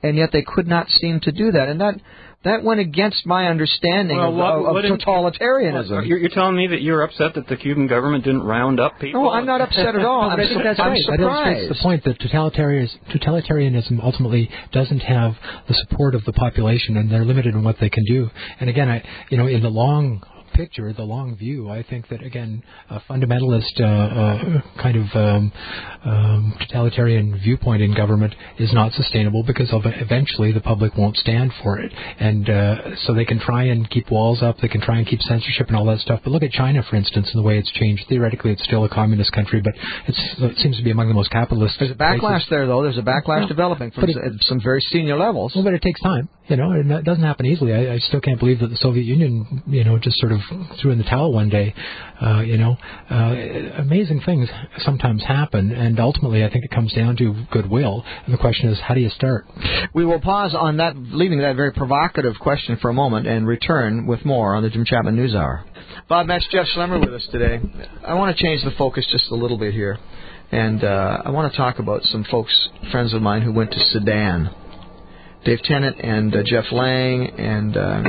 And 0.03 0.17
yet 0.17 0.31
they 0.33 0.43
could 0.43 0.67
not 0.67 0.89
seem 0.89 1.21
to 1.21 1.33
do 1.33 1.53
that. 1.53 1.69
And 1.69 1.81
that 1.81 2.01
that 2.43 2.65
went 2.65 2.81
against 2.81 3.27
my 3.27 3.49
understanding 3.49 4.17
well, 4.17 4.31
of, 4.31 4.75
what, 4.75 4.85
of, 4.87 4.99
totalitarianism. 4.99 5.91
Well, 5.91 6.05
you're, 6.05 6.17
you're, 6.17 6.31
telling 6.31 6.57
me 6.57 6.69
that 6.69 6.81
you're 6.81 7.03
upset 7.03 7.35
that 7.35 7.47
the 7.49 7.57
Cuban 7.57 7.87
government 7.87 8.25
didn't 8.25 8.43
round 8.43 8.81
up 8.81 8.99
people? 8.99 9.25
No, 9.25 9.31
I'm 9.31 9.45
not 9.45 9.61
upset 9.61 9.95
at 9.95 10.05
all. 10.05 10.23
I'm, 10.31 10.41
I 10.41 10.49
think 10.49 10.63
that's 10.63 10.81
I'm 10.81 10.93
right. 10.93 11.03
surprised. 11.03 11.21
That 11.21 11.25
illustrates 11.25 11.79
the 11.79 11.83
point 11.83 12.05
that 12.05 12.19
totalitarianism 12.19 14.03
ultimately 14.03 14.51
doesn't 14.73 15.01
have 15.01 15.35
the 15.69 15.75
support 15.75 16.15
of 16.15 16.25
the 16.25 16.33
population, 16.33 16.97
and 16.97 17.11
they're 17.11 17.27
limited 17.27 17.55
in 17.55 17.63
what 17.63 17.77
they 17.79 17.91
can 17.91 18.05
do. 18.05 18.31
And 18.59 18.71
again, 18.71 18.89
I, 18.89 19.07
you 19.29 19.37
know, 19.37 19.47
in 19.47 19.63
the 19.63 19.69
long 19.69 20.23
picture, 20.55 20.93
the 20.93 21.03
long 21.03 21.37
view, 21.37 21.69
I 21.71 21.83
think 21.83 22.09
that 22.09 22.23
again, 22.23 22.63
a 22.89 23.01
fundamentalist 23.01 23.81
uh, 23.81 23.85
uh, 23.85 24.61
kind 24.83 24.97
of 24.97 25.07
um, 25.15 25.53
um, 26.05 26.55
totalitarian 26.61 27.39
viewpoint 27.39 27.83
in 27.83 27.95
government 27.95 28.35
is 28.59 28.73
not 28.73 28.93
sustainable 28.93 29.43
because 29.43 29.73
of 29.73 29.83
eventually 29.85 30.53
the 30.53 30.61
public 30.61 30.97
won't 30.97 31.17
stand 31.17 31.53
for 31.63 31.79
it, 31.79 31.93
and 32.19 32.49
uh, 32.49 32.97
so 33.05 33.15
they 33.15 33.25
can 33.25 33.39
try 33.39 33.65
and 33.65 33.89
keep 33.91 34.11
walls 34.11 34.43
up, 34.43 34.59
they 34.59 34.69
can 34.69 34.81
try 34.81 34.99
and 34.99 35.07
keep 35.07 35.21
censorship 35.23 35.69
and 35.69 35.77
all 35.77 35.87
that 35.87 36.01
stuff. 36.01 36.21
But 36.25 36.31
look 36.31 36.43
at 36.43 36.51
China, 36.51 36.83
for 36.89 36.97
instance, 36.97 37.29
and 37.33 37.39
the 37.43 37.47
way 37.47 37.59
it's 37.59 37.71
changed. 37.73 38.05
Theoretically, 38.09 38.53
it's 38.53 38.65
still 38.65 38.85
a 38.85 38.89
communist 38.89 39.33
country, 39.33 39.61
but 39.61 39.75
it 40.09 40.59
seems 40.59 40.77
to 40.77 40.83
be 40.83 40.91
among 40.91 41.09
the 41.09 41.15
most 41.15 41.31
capitalist. 41.31 41.77
There's 41.79 41.91
a 41.91 41.95
backlash 41.95 42.21
places. 42.21 42.47
there, 42.51 42.67
though. 42.67 42.83
There's 42.83 42.99
a 42.99 43.03
backlash 43.03 43.49
developing 43.49 43.91
from 43.91 44.11
some 44.43 44.61
very 44.61 44.81
senior 44.81 45.17
levels. 45.17 45.53
Well, 45.55 45.65
but 45.65 45.75
it 45.75 45.83
takes 45.83 46.01
time. 46.01 46.29
You 46.51 46.57
know, 46.57 46.73
and 46.73 46.91
that 46.91 47.05
doesn't 47.05 47.23
happen 47.23 47.47
easily. 47.47 47.73
I, 47.73 47.95
I 47.95 47.99
still 47.99 48.21
can't 48.21 48.41
believe 48.41 48.59
that 48.59 48.71
the 48.71 48.77
Soviet 48.77 49.05
Union, 49.05 49.63
you 49.69 49.85
know, 49.85 49.99
just 49.99 50.19
sort 50.19 50.33
of 50.33 50.41
threw 50.81 50.91
in 50.91 50.99
the 50.99 51.05
towel 51.05 51.33
one 51.33 51.49
day. 51.49 51.73
Uh, 52.21 52.41
you 52.41 52.59
know, 52.59 52.77
uh, 53.09 53.81
amazing 53.81 54.21
things 54.27 54.49
sometimes 54.79 55.23
happen, 55.23 55.71
and 55.71 56.01
ultimately, 56.01 56.45
I 56.45 56.51
think 56.51 56.65
it 56.65 56.73
comes 56.73 56.93
down 56.93 57.17
to 57.19 57.47
goodwill. 57.53 58.05
And 58.25 58.35
the 58.35 58.39
question 58.39 58.69
is, 58.69 58.81
how 58.81 58.95
do 58.95 59.01
you 59.01 59.11
start? 59.11 59.47
We 59.95 60.05
will 60.05 60.21
pause 60.21 60.53
on 60.53 60.79
that, 60.79 60.97
leaving 60.97 61.39
that 61.39 61.55
very 61.55 61.73
provocative 61.73 62.35
question 62.41 62.77
for 62.83 62.91
a 62.91 62.95
moment, 62.95 63.29
and 63.29 63.47
return 63.47 64.09
with 64.09 64.25
more 64.25 64.57
on 64.57 64.65
the 64.65 64.71
Jim 64.71 64.85
Chapman 64.85 65.15
News 65.15 65.37
Hour. 65.37 65.65
Bob 66.09 66.27
Metz, 66.27 66.49
Jeff 66.51 66.67
Schlemmer 66.75 66.99
with 66.99 67.15
us 67.15 67.29
today. 67.31 67.61
I 68.05 68.15
want 68.15 68.37
to 68.37 68.43
change 68.43 68.65
the 68.65 68.73
focus 68.73 69.07
just 69.13 69.31
a 69.31 69.37
little 69.37 69.57
bit 69.57 69.73
here, 69.73 69.99
and 70.51 70.83
uh, 70.83 71.23
I 71.25 71.31
want 71.31 71.53
to 71.53 71.57
talk 71.57 71.79
about 71.79 72.03
some 72.03 72.25
folks, 72.29 72.53
friends 72.91 73.15
of 73.15 73.23
mine, 73.23 73.43
who 73.43 73.53
went 73.53 73.71
to 73.71 73.79
Sudan. 73.93 74.53
Dave 75.45 75.63
Tennant 75.63 75.99
and 76.01 76.35
uh, 76.35 76.43
Jeff 76.45 76.65
Lang, 76.71 77.31
and 77.39 77.77
uh, 77.77 78.03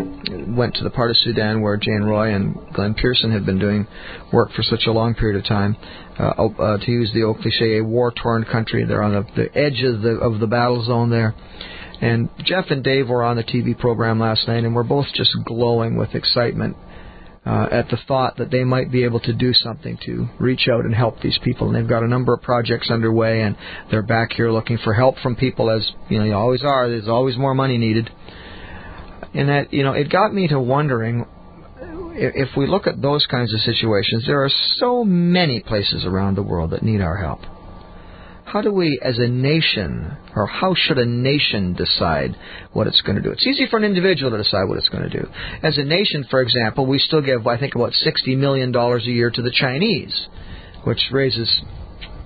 went 0.47 0.75
to 0.75 0.83
the 0.83 0.89
part 0.89 1.11
of 1.11 1.17
Sudan 1.17 1.61
where 1.61 1.77
Jane 1.77 2.01
Roy 2.01 2.33
and 2.33 2.57
Glen 2.73 2.93
Pearson 2.93 3.31
have 3.31 3.45
been 3.45 3.59
doing 3.59 3.87
work 4.33 4.51
for 4.51 4.63
such 4.63 4.85
a 4.85 4.91
long 4.91 5.15
period 5.15 5.39
of 5.39 5.47
time. 5.47 5.77
Uh, 6.19 6.23
uh, 6.23 6.77
to 6.77 6.91
use 6.91 7.09
the 7.13 7.23
old 7.23 7.39
cliche, 7.39 7.77
a 7.77 7.83
war-torn 7.83 8.43
country. 8.43 8.83
They're 8.83 9.01
on 9.01 9.13
the, 9.13 9.25
the 9.35 9.57
edge 9.57 9.81
of 9.83 10.01
the 10.01 10.19
of 10.19 10.39
the 10.39 10.47
battle 10.47 10.83
zone 10.83 11.09
there. 11.09 11.33
And 12.01 12.29
Jeff 12.43 12.65
and 12.69 12.83
Dave 12.83 13.07
were 13.07 13.23
on 13.23 13.37
the 13.37 13.43
TV 13.43 13.77
program 13.77 14.19
last 14.19 14.47
night, 14.47 14.63
and 14.63 14.75
we're 14.75 14.83
both 14.83 15.05
just 15.13 15.31
glowing 15.45 15.95
with 15.95 16.15
excitement 16.15 16.75
uh, 17.45 17.67
at 17.71 17.89
the 17.89 17.97
thought 18.07 18.37
that 18.37 18.51
they 18.51 18.63
might 18.63 18.91
be 18.91 19.03
able 19.03 19.19
to 19.21 19.33
do 19.33 19.53
something 19.53 19.97
to 20.05 20.27
reach 20.39 20.67
out 20.71 20.85
and 20.85 20.93
help 20.93 21.19
these 21.21 21.39
people. 21.43 21.67
And 21.67 21.75
they've 21.75 21.87
got 21.89 22.03
a 22.03 22.07
number 22.07 22.33
of 22.33 22.41
projects 22.41 22.91
underway, 22.91 23.41
and 23.41 23.57
they're 23.89 24.03
back 24.03 24.33
here 24.33 24.51
looking 24.51 24.77
for 24.83 24.93
help 24.93 25.17
from 25.19 25.35
people, 25.35 25.69
as 25.69 25.89
you 26.09 26.19
know, 26.19 26.25
you 26.25 26.33
always 26.35 26.63
are. 26.63 26.87
There's 26.87 27.07
always 27.07 27.37
more 27.37 27.55
money 27.55 27.77
needed. 27.77 28.09
in 29.33 29.47
that 29.47 29.73
you 29.73 29.83
know 29.83 29.93
it 29.93 30.09
got 30.09 30.33
me 30.33 30.47
to 30.47 30.59
wondering 30.59 31.25
if 32.13 32.55
we 32.57 32.67
look 32.67 32.87
at 32.87 33.01
those 33.01 33.25
kinds 33.25 33.53
of 33.53 33.61
situations, 33.61 34.25
there 34.27 34.43
are 34.43 34.51
so 34.77 35.03
many 35.03 35.61
places 35.61 36.05
around 36.05 36.35
the 36.35 36.43
world 36.43 36.71
that 36.71 36.83
need 36.83 37.01
our 37.01 37.17
help. 37.17 37.39
How 38.51 38.59
do 38.59 38.73
we, 38.73 38.99
as 39.01 39.17
a 39.17 39.29
nation, 39.29 40.11
or 40.35 40.45
how 40.45 40.75
should 40.75 40.97
a 40.97 41.05
nation 41.05 41.73
decide 41.73 42.35
what 42.73 42.85
it's 42.85 42.99
going 42.99 43.15
to 43.15 43.21
do? 43.21 43.31
It's 43.31 43.47
easy 43.47 43.65
for 43.65 43.77
an 43.77 43.85
individual 43.85 44.29
to 44.31 44.37
decide 44.37 44.65
what 44.67 44.77
it's 44.77 44.89
going 44.89 45.09
to 45.09 45.21
do. 45.21 45.25
As 45.63 45.77
a 45.77 45.85
nation, 45.85 46.25
for 46.29 46.41
example, 46.41 46.85
we 46.85 46.99
still 46.99 47.21
give, 47.21 47.47
I 47.47 47.57
think, 47.57 47.75
about 47.75 47.93
$60 47.93 48.37
million 48.37 48.75
a 48.75 48.99
year 49.03 49.31
to 49.31 49.41
the 49.41 49.51
Chinese, 49.51 50.27
which 50.83 50.99
raises 51.13 51.61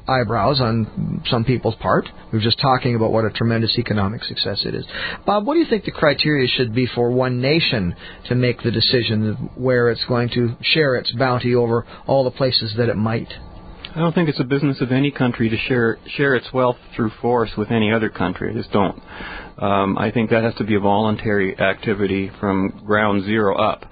eyebrows 0.07 0.61
on 0.61 1.21
some 1.29 1.45
people's 1.45 1.75
part. 1.75 2.09
We 2.31 2.39
were 2.39 2.43
just 2.43 2.59
talking 2.59 2.95
about 2.95 3.11
what 3.11 3.25
a 3.25 3.29
tremendous 3.29 3.77
economic 3.77 4.23
success 4.23 4.63
it 4.65 4.73
is. 4.73 4.87
Bob, 5.27 5.45
what 5.45 5.53
do 5.53 5.59
you 5.59 5.69
think 5.69 5.85
the 5.85 5.91
criteria 5.91 6.47
should 6.47 6.73
be 6.73 6.87
for 6.87 7.11
one 7.11 7.39
nation 7.39 7.95
to 8.29 8.33
make 8.33 8.63
the 8.63 8.71
decision 8.71 9.51
where 9.53 9.91
it's 9.91 10.05
going 10.05 10.29
to 10.29 10.55
share 10.61 10.95
its 10.95 11.11
bounty 11.11 11.53
over 11.53 11.85
all 12.07 12.23
the 12.23 12.31
places 12.31 12.73
that 12.77 12.89
it 12.89 12.97
might? 12.97 13.31
I 13.95 13.99
don't 13.99 14.13
think 14.13 14.27
it's 14.27 14.41
a 14.41 14.43
business 14.45 14.81
of 14.81 14.91
any 14.91 15.09
country 15.09 15.47
to 15.49 15.57
share 15.57 15.97
share 16.17 16.35
its 16.35 16.51
wealth 16.51 16.75
through 16.95 17.11
force 17.21 17.51
with 17.57 17.71
any 17.71 17.93
other 17.93 18.09
country. 18.09 18.51
I 18.51 18.53
just 18.53 18.71
don't. 18.71 19.01
Um, 19.57 19.97
I 19.97 20.11
think 20.11 20.31
that 20.31 20.43
has 20.43 20.53
to 20.55 20.65
be 20.65 20.75
a 20.75 20.81
voluntary 20.81 21.57
activity 21.57 22.29
from 22.41 22.83
ground 22.85 23.23
zero 23.23 23.55
up. 23.57 23.85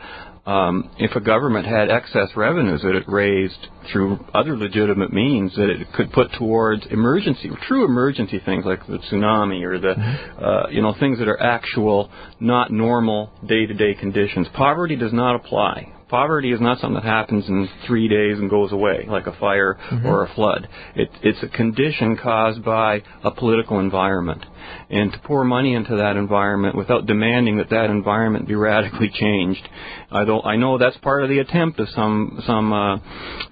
Um, 0.46 0.90
if 0.98 1.16
a 1.16 1.22
government 1.22 1.66
had 1.66 1.90
excess 1.90 2.28
revenues 2.36 2.82
that 2.82 2.96
it 2.96 3.06
raised 3.08 3.68
through 3.94 4.20
other 4.34 4.58
legitimate 4.58 5.14
means 5.14 5.56
that 5.56 5.70
it 5.70 5.88
could 5.94 6.12
put 6.12 6.34
towards 6.34 6.86
emergency, 6.88 7.50
true 7.66 7.86
emergency 7.86 8.42
things 8.44 8.66
like 8.66 8.86
the 8.86 8.98
tsunami 8.98 9.64
or 9.64 9.80
the, 9.80 9.96
Mm-hmm. 9.96 10.44
uh, 10.44 10.68
you 10.70 10.82
know, 10.82 10.94
things 11.00 11.18
that 11.20 11.30
are 11.30 11.42
actual, 11.42 12.12
not 12.42 12.72
normal 12.74 13.32
day-to-day 13.48 13.94
conditions. 13.94 14.48
Poverty 14.54 14.98
does 14.98 15.14
not 15.14 15.36
apply. 15.38 15.94
Poverty 16.14 16.52
is 16.52 16.62
not 16.62 16.80
something 16.80 16.94
that 17.02 17.04
happens 17.04 17.48
in 17.48 17.68
three 17.88 18.08
days 18.08 18.38
and 18.38 18.48
goes 18.48 18.72
away, 18.72 19.08
like 19.10 19.26
a 19.26 19.34
fire 19.40 19.80
Mm-hmm. 19.90 20.06
or 20.06 20.24
a 20.26 20.34
flood. 20.36 20.68
It, 20.96 21.10
it's 21.24 21.42
a 21.42 21.48
condition 21.48 22.16
caused 22.22 22.64
by 22.64 23.02
a 23.24 23.32
political 23.32 23.80
environment. 23.80 24.46
And 24.90 25.12
to 25.14 25.20
pour 25.20 25.44
money 25.44 25.74
into 25.74 25.96
that 25.98 26.16
environment 26.16 26.76
without 26.76 27.06
demanding 27.06 27.58
that 27.58 27.70
that 27.70 27.90
environment 27.90 28.48
be 28.48 28.56
radically 28.56 29.10
changed, 29.14 29.68
I 30.12 30.26
don't. 30.26 30.46
I 30.46 30.56
know 30.56 30.78
that's 30.78 30.98
part 30.98 31.24
of 31.24 31.30
the 31.30 31.40
attempt 31.40 31.80
of 31.80 31.90
some 31.90 32.42
some 32.46 32.72
uh, 32.74 32.98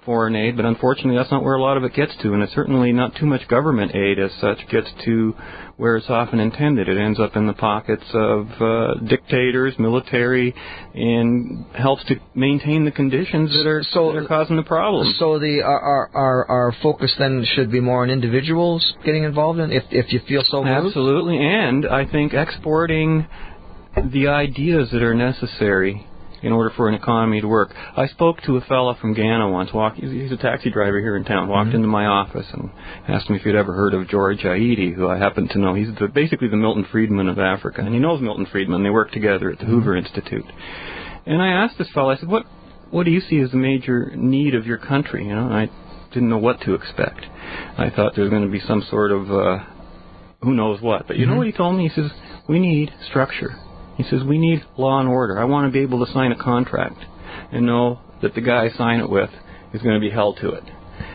foreign 0.04 0.36
aid, 0.36 0.56
but 0.56 0.64
unfortunately, 0.64 1.16
that's 1.16 1.30
not 1.30 1.42
where 1.42 1.54
a 1.54 1.62
lot 1.62 1.76
of 1.76 1.84
it 1.84 1.94
gets 1.94 2.12
to, 2.22 2.34
and 2.34 2.42
it's 2.42 2.54
certainly 2.54 2.92
not 2.92 3.14
too 3.16 3.26
much 3.26 3.46
government 3.48 3.94
aid 3.94 4.18
as 4.18 4.30
such 4.40 4.58
gets 4.68 4.88
to 5.04 5.34
where 5.76 5.96
it's 5.96 6.08
often 6.10 6.38
intended. 6.38 6.88
It 6.88 6.98
ends 6.98 7.18
up 7.18 7.34
in 7.34 7.46
the 7.46 7.54
pockets 7.54 8.04
of 8.12 8.46
uh, 8.60 8.94
dictators, 9.08 9.74
military, 9.78 10.54
and 10.94 11.64
helps 11.74 12.04
to 12.04 12.16
maintain 12.34 12.84
the 12.84 12.90
conditions 12.90 13.50
that 13.50 13.66
are 13.66 13.82
So- 13.82 14.12
that 14.12 14.18
are 14.18 14.26
causing 14.26 14.56
the 14.56 14.62
problem. 14.62 15.12
So 15.18 15.38
the 15.38 15.62
our, 15.62 16.10
our 16.14 16.46
our 16.48 16.72
focus 16.82 17.12
then 17.18 17.44
should 17.54 17.70
be 17.72 17.80
more 17.80 18.02
on 18.02 18.10
individuals 18.10 18.94
getting 19.04 19.24
involved 19.24 19.58
in 19.58 19.72
if 19.72 19.84
if 19.90 20.12
you 20.12 20.20
feel 20.28 20.42
so 20.46 20.62
moved. 20.62 20.86
Absolutely, 20.86 21.01
and 21.08 21.86
I 21.86 22.06
think 22.06 22.32
exporting 22.32 23.26
the 23.96 24.28
ideas 24.28 24.90
that 24.92 25.02
are 25.02 25.14
necessary 25.14 26.06
in 26.42 26.52
order 26.52 26.70
for 26.76 26.88
an 26.88 26.94
economy 26.94 27.40
to 27.40 27.46
work. 27.46 27.72
I 27.96 28.08
spoke 28.08 28.42
to 28.42 28.56
a 28.56 28.60
fellow 28.62 28.96
from 29.00 29.14
Ghana 29.14 29.48
once. 29.50 29.72
Walk, 29.72 29.94
he's, 29.94 30.32
a 30.32 30.36
taxi 30.36 30.70
driver 30.70 31.00
here 31.00 31.16
in 31.16 31.24
town. 31.24 31.48
Walked 31.48 31.72
into 31.72 31.86
my 31.86 32.06
office 32.06 32.46
and 32.52 32.70
asked 33.08 33.30
me 33.30 33.36
if 33.36 33.42
he'd 33.42 33.54
ever 33.54 33.72
heard 33.72 33.94
of 33.94 34.08
George 34.08 34.40
Ayittey, 34.40 34.94
who 34.94 35.08
I 35.08 35.18
happen 35.18 35.48
to 35.48 35.58
know. 35.58 35.74
He's 35.74 35.94
the, 35.98 36.08
basically 36.08 36.48
the 36.48 36.56
Milton 36.56 36.86
Friedman 36.90 37.28
of 37.28 37.38
Africa, 37.38 37.82
and 37.82 37.94
he 37.94 38.00
knows 38.00 38.20
Milton 38.20 38.46
Friedman. 38.46 38.82
They 38.82 38.90
work 38.90 39.12
together 39.12 39.50
at 39.50 39.58
the 39.60 39.66
Hoover 39.66 39.96
Institute. 39.96 40.44
And 41.26 41.40
I 41.40 41.48
asked 41.48 41.78
this 41.78 41.90
fellow, 41.90 42.10
I 42.10 42.16
said, 42.16 42.28
"What 42.28 42.44
what 42.90 43.04
do 43.04 43.12
you 43.12 43.20
see 43.20 43.38
as 43.38 43.52
the 43.52 43.56
major 43.56 44.12
need 44.16 44.54
of 44.56 44.66
your 44.66 44.78
country?" 44.78 45.26
You 45.26 45.36
know, 45.36 45.46
and 45.46 45.54
I 45.54 45.70
didn't 46.12 46.28
know 46.28 46.38
what 46.38 46.60
to 46.62 46.74
expect. 46.74 47.24
I 47.78 47.90
thought 47.94 48.14
there 48.14 48.24
was 48.24 48.30
going 48.30 48.42
to 48.42 48.50
be 48.50 48.60
some 48.60 48.82
sort 48.90 49.12
of 49.12 49.30
uh, 49.30 49.64
who 50.42 50.54
knows 50.54 50.80
what. 50.80 51.06
But 51.06 51.16
you 51.16 51.26
know 51.26 51.32
mm-hmm. 51.32 51.38
what 51.38 51.46
he 51.46 51.52
told 51.52 51.76
me? 51.76 51.88
He 51.88 51.94
says, 51.94 52.10
we 52.48 52.58
need 52.58 52.92
structure. 53.08 53.58
He 53.96 54.02
says, 54.04 54.22
we 54.24 54.38
need 54.38 54.64
law 54.76 55.00
and 55.00 55.08
order. 55.08 55.38
I 55.38 55.44
want 55.44 55.68
to 55.68 55.72
be 55.72 55.80
able 55.80 56.04
to 56.04 56.12
sign 56.12 56.32
a 56.32 56.42
contract 56.42 57.04
and 57.52 57.66
know 57.66 58.00
that 58.22 58.34
the 58.34 58.40
guy 58.40 58.66
I 58.66 58.70
sign 58.70 59.00
it 59.00 59.08
with 59.08 59.30
is 59.72 59.82
going 59.82 59.94
to 59.94 60.00
be 60.00 60.10
held 60.10 60.38
to 60.38 60.50
it. 60.50 60.64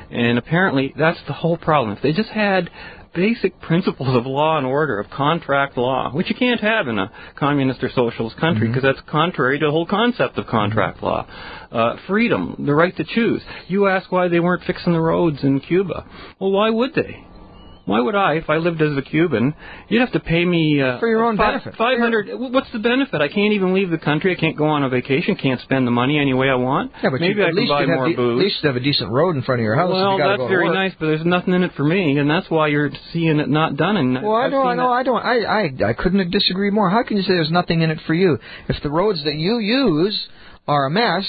And 0.09 0.37
apparently, 0.37 0.93
that's 0.97 1.19
the 1.27 1.33
whole 1.33 1.57
problem. 1.57 1.95
If 1.95 2.03
they 2.03 2.13
just 2.13 2.29
had 2.29 2.69
basic 3.13 3.59
principles 3.59 4.15
of 4.15 4.25
law 4.25 4.57
and 4.57 4.65
order, 4.65 4.99
of 4.99 5.09
contract 5.09 5.75
law, 5.75 6.11
which 6.11 6.29
you 6.29 6.35
can't 6.35 6.61
have 6.61 6.87
in 6.87 6.99
a 6.99 7.11
communist 7.35 7.83
or 7.83 7.89
socialist 7.89 8.37
country 8.37 8.67
mm-hmm. 8.67 8.75
because 8.75 8.83
that's 8.83 9.09
contrary 9.09 9.59
to 9.59 9.65
the 9.65 9.71
whole 9.71 9.87
concept 9.87 10.37
of 10.37 10.45
contract 10.47 10.97
mm-hmm. 10.97 11.05
law. 11.05 11.27
Uh, 11.71 11.97
freedom, 12.07 12.55
the 12.65 12.73
right 12.73 12.95
to 12.95 13.03
choose. 13.03 13.41
You 13.67 13.87
ask 13.87 14.11
why 14.11 14.27
they 14.27 14.39
weren't 14.39 14.63
fixing 14.63 14.93
the 14.93 15.01
roads 15.01 15.43
in 15.43 15.59
Cuba. 15.59 16.05
Well, 16.39 16.51
why 16.51 16.69
would 16.69 16.93
they? 16.93 17.25
Why 17.87 18.01
would 18.01 18.15
I, 18.15 18.33
if 18.33 18.49
I 18.49 18.57
lived 18.57 18.81
as 18.81 18.95
a 18.97 19.01
Cuban, 19.01 19.55
you'd 19.87 20.01
have 20.01 20.11
to 20.11 20.19
pay 20.19 20.43
me 20.43 20.81
uh, 20.81 20.99
For 20.99 21.07
your 21.07 21.23
own 21.23 21.37
fi- 21.37 21.51
benefit. 21.51 21.75
Five 21.77 21.99
hundred. 21.99 22.27
What's 22.33 22.69
the 22.73 22.79
benefit? 22.79 23.21
I 23.21 23.29
can't 23.29 23.53
even 23.53 23.73
leave 23.73 23.89
the 23.89 23.97
country. 23.97 24.35
I 24.35 24.39
can't 24.39 24.57
go 24.57 24.65
on 24.67 24.83
a 24.83 24.89
vacation. 24.89 25.35
Can't 25.37 25.61
spend 25.61 25.87
the 25.87 25.91
money 25.91 26.19
any 26.19 26.33
way 26.33 26.49
I 26.49 26.55
want. 26.55 26.91
Yeah, 27.01 27.11
but 27.11 27.21
maybe 27.21 27.39
you, 27.39 27.43
I 27.45 27.47
at 27.47 27.53
can 27.55 27.57
least 27.63 27.69
buy 27.71 27.85
more 27.85 28.09
de- 28.09 28.15
booze. 28.15 28.39
At 28.39 28.43
least 28.43 28.55
you'd 28.61 28.67
have 28.67 28.75
a 28.75 28.81
decent 28.81 29.09
road 29.09 29.35
in 29.37 29.41
front 29.41 29.61
of 29.61 29.63
your 29.63 29.75
house. 29.75 29.89
well, 29.91 30.17
you 30.19 30.23
that's 30.37 30.49
very 30.49 30.69
nice, 30.69 30.93
but 30.99 31.05
there's 31.07 31.25
nothing 31.25 31.53
in 31.53 31.63
it 31.63 31.71
for 31.77 31.85
me, 31.85 32.17
and 32.19 32.29
that's 32.29 32.49
why 32.49 32.67
you're 32.67 32.91
seeing 33.13 33.39
it 33.39 33.47
not 33.49 33.77
done. 33.77 33.95
And 33.95 34.13
Well, 34.21 34.33
I 34.35 34.45
I've 34.45 34.51
know, 34.51 34.63
I 34.63 34.75
know, 34.75 34.91
I 34.91 35.03
don't, 35.03 35.21
I, 35.25 35.37
I, 35.43 35.89
I 35.89 35.93
couldn't 35.93 36.29
disagree 36.29 36.69
more. 36.71 36.89
How 36.89 37.03
can 37.03 37.15
you 37.15 37.23
say 37.23 37.29
there's 37.33 37.49
nothing 37.51 37.81
in 37.83 37.89
it 37.89 37.99
for 38.05 38.13
you 38.13 38.37
if 38.67 38.83
the 38.83 38.89
roads 38.89 39.23
that 39.23 39.35
you 39.35 39.59
use 39.59 40.27
are 40.67 40.85
a 40.87 40.91
mess? 40.91 41.25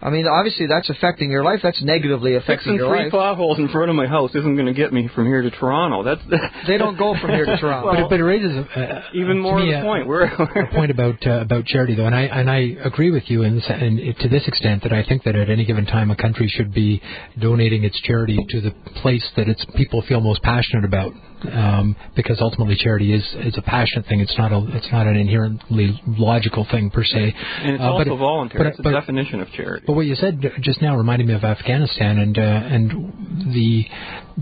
I 0.00 0.10
mean, 0.10 0.26
obviously 0.28 0.66
that's 0.68 0.88
affecting 0.90 1.30
your 1.30 1.42
life. 1.42 1.60
That's 1.62 1.82
negatively 1.82 2.34
affecting 2.36 2.56
Fixing 2.56 2.74
your 2.76 2.88
three 2.88 3.04
life. 3.04 3.10
potholes 3.12 3.58
in 3.58 3.68
front 3.68 3.90
of 3.90 3.96
my 3.96 4.06
house 4.06 4.30
isn't 4.34 4.54
going 4.54 4.66
to 4.66 4.72
get 4.72 4.92
me 4.92 5.08
from 5.14 5.26
here 5.26 5.42
to 5.42 5.50
Toronto. 5.50 6.04
That's 6.04 6.20
They 6.68 6.78
don't 6.78 6.96
go 6.96 7.14
from 7.20 7.30
here 7.30 7.46
to 7.46 7.56
Toronto. 7.58 7.90
But, 7.90 8.00
it- 8.00 8.10
but 8.10 8.20
it 8.20 8.24
raises 8.24 8.52
a, 8.56 8.60
a, 8.80 9.04
even 9.14 9.36
to 9.36 9.42
more 9.42 9.58
me, 9.58 9.72
the 9.72 9.80
a- 9.80 9.82
point. 9.82 10.06
We're, 10.06 10.24
a 10.24 10.70
point 10.72 10.90
about 10.90 11.26
uh, 11.26 11.40
about 11.40 11.64
charity 11.66 11.94
though, 11.96 12.06
and 12.06 12.14
I 12.14 12.22
and 12.22 12.48
I 12.50 12.76
agree 12.84 13.10
with 13.10 13.24
you 13.28 13.42
in, 13.42 13.56
this, 13.56 13.66
in 13.68 14.14
to 14.20 14.28
this 14.28 14.46
extent 14.46 14.84
that 14.84 14.92
I 14.92 15.02
think 15.04 15.24
that 15.24 15.34
at 15.34 15.50
any 15.50 15.64
given 15.64 15.84
time 15.86 16.10
a 16.10 16.16
country 16.16 16.46
should 16.48 16.72
be 16.72 17.02
donating 17.40 17.84
its 17.84 18.00
charity 18.02 18.38
to 18.50 18.60
the 18.60 18.70
place 19.02 19.24
that 19.36 19.48
its 19.48 19.64
people 19.76 20.02
feel 20.08 20.20
most 20.20 20.42
passionate 20.42 20.84
about, 20.84 21.12
um, 21.52 21.96
because 22.16 22.40
ultimately 22.40 22.76
charity 22.76 23.12
is 23.12 23.24
is 23.40 23.56
a 23.56 23.62
passionate 23.62 24.06
thing. 24.06 24.20
It's 24.20 24.36
not 24.38 24.52
a 24.52 24.64
it's 24.76 24.90
not 24.92 25.06
an 25.06 25.16
inherently 25.16 26.00
logical 26.06 26.64
thing 26.70 26.90
per 26.90 27.04
se. 27.04 27.34
and 27.62 27.74
it's 27.74 27.82
Uh, 27.82 27.92
also 27.92 28.04
but- 28.10 28.16
voluntary. 28.16 28.58
but- 28.64 28.66
it's 28.68 28.76
the 28.76 28.82
but- 28.84 28.90
definition 28.92 29.40
of 29.40 29.52
charity. 29.52 29.84
But 29.86 29.94
what 29.94 30.06
you 30.06 30.14
said 30.14 30.40
just 30.60 30.82
now 30.82 30.96
reminded 30.96 31.26
me 31.26 31.34
of 31.34 31.44
Afghanistan 31.44 32.18
and 32.18 32.38
uh, 32.38 32.42
and 32.42 33.52
the 33.54 33.86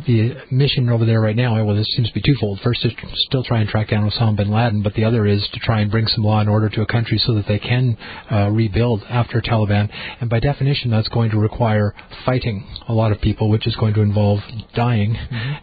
the 0.06 0.36
mission 0.50 0.90
over 0.90 1.06
there 1.06 1.20
right 1.22 1.36
now. 1.36 1.64
Well, 1.64 1.74
this 1.74 1.86
seems 1.96 2.08
to 2.08 2.14
be 2.14 2.20
twofold. 2.20 2.60
First, 2.60 2.84
is 2.84 2.92
to 2.92 3.06
still 3.28 3.42
try 3.42 3.60
and 3.60 3.68
track 3.68 3.88
down 3.88 4.08
Osama 4.10 4.36
bin 4.36 4.50
Laden, 4.50 4.82
but 4.82 4.92
the 4.94 5.04
other 5.04 5.24
is 5.26 5.46
to 5.54 5.58
try 5.60 5.80
and 5.80 5.90
bring 5.90 6.06
some 6.06 6.22
law 6.22 6.38
and 6.40 6.50
order 6.50 6.68
to 6.68 6.82
a 6.82 6.86
country 6.86 7.16
so 7.18 7.32
that 7.34 7.46
they 7.46 7.58
can 7.58 7.96
uh, 8.30 8.50
rebuild 8.50 9.02
after 9.08 9.40
Taliban. 9.40 9.88
And 10.20 10.28
by 10.28 10.38
definition, 10.40 10.90
that's 10.90 11.08
going 11.08 11.30
to 11.30 11.38
require 11.38 11.94
fighting 12.26 12.64
a 12.88 12.92
lot 12.92 13.10
of 13.10 13.22
people, 13.22 13.48
which 13.48 13.66
is 13.66 13.74
going 13.76 13.94
to 13.94 14.02
involve 14.02 14.40
dying. 14.74 15.16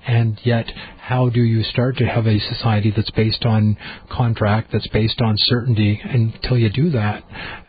And 0.08 0.40
yet, 0.44 0.66
how 1.10 1.28
do 1.30 1.42
you 1.42 1.64
start 1.64 1.98
to 1.98 2.06
have 2.06 2.26
a 2.28 2.40
society 2.40 2.94
that's 2.96 3.12
based 3.12 3.44
on 3.46 3.76
contract, 4.10 4.72
that's 4.72 4.88
based 4.88 5.20
on 5.22 5.36
certainty, 5.38 6.00
until 6.02 6.58
you 6.58 6.70
do 6.70 6.92
that? 6.92 7.24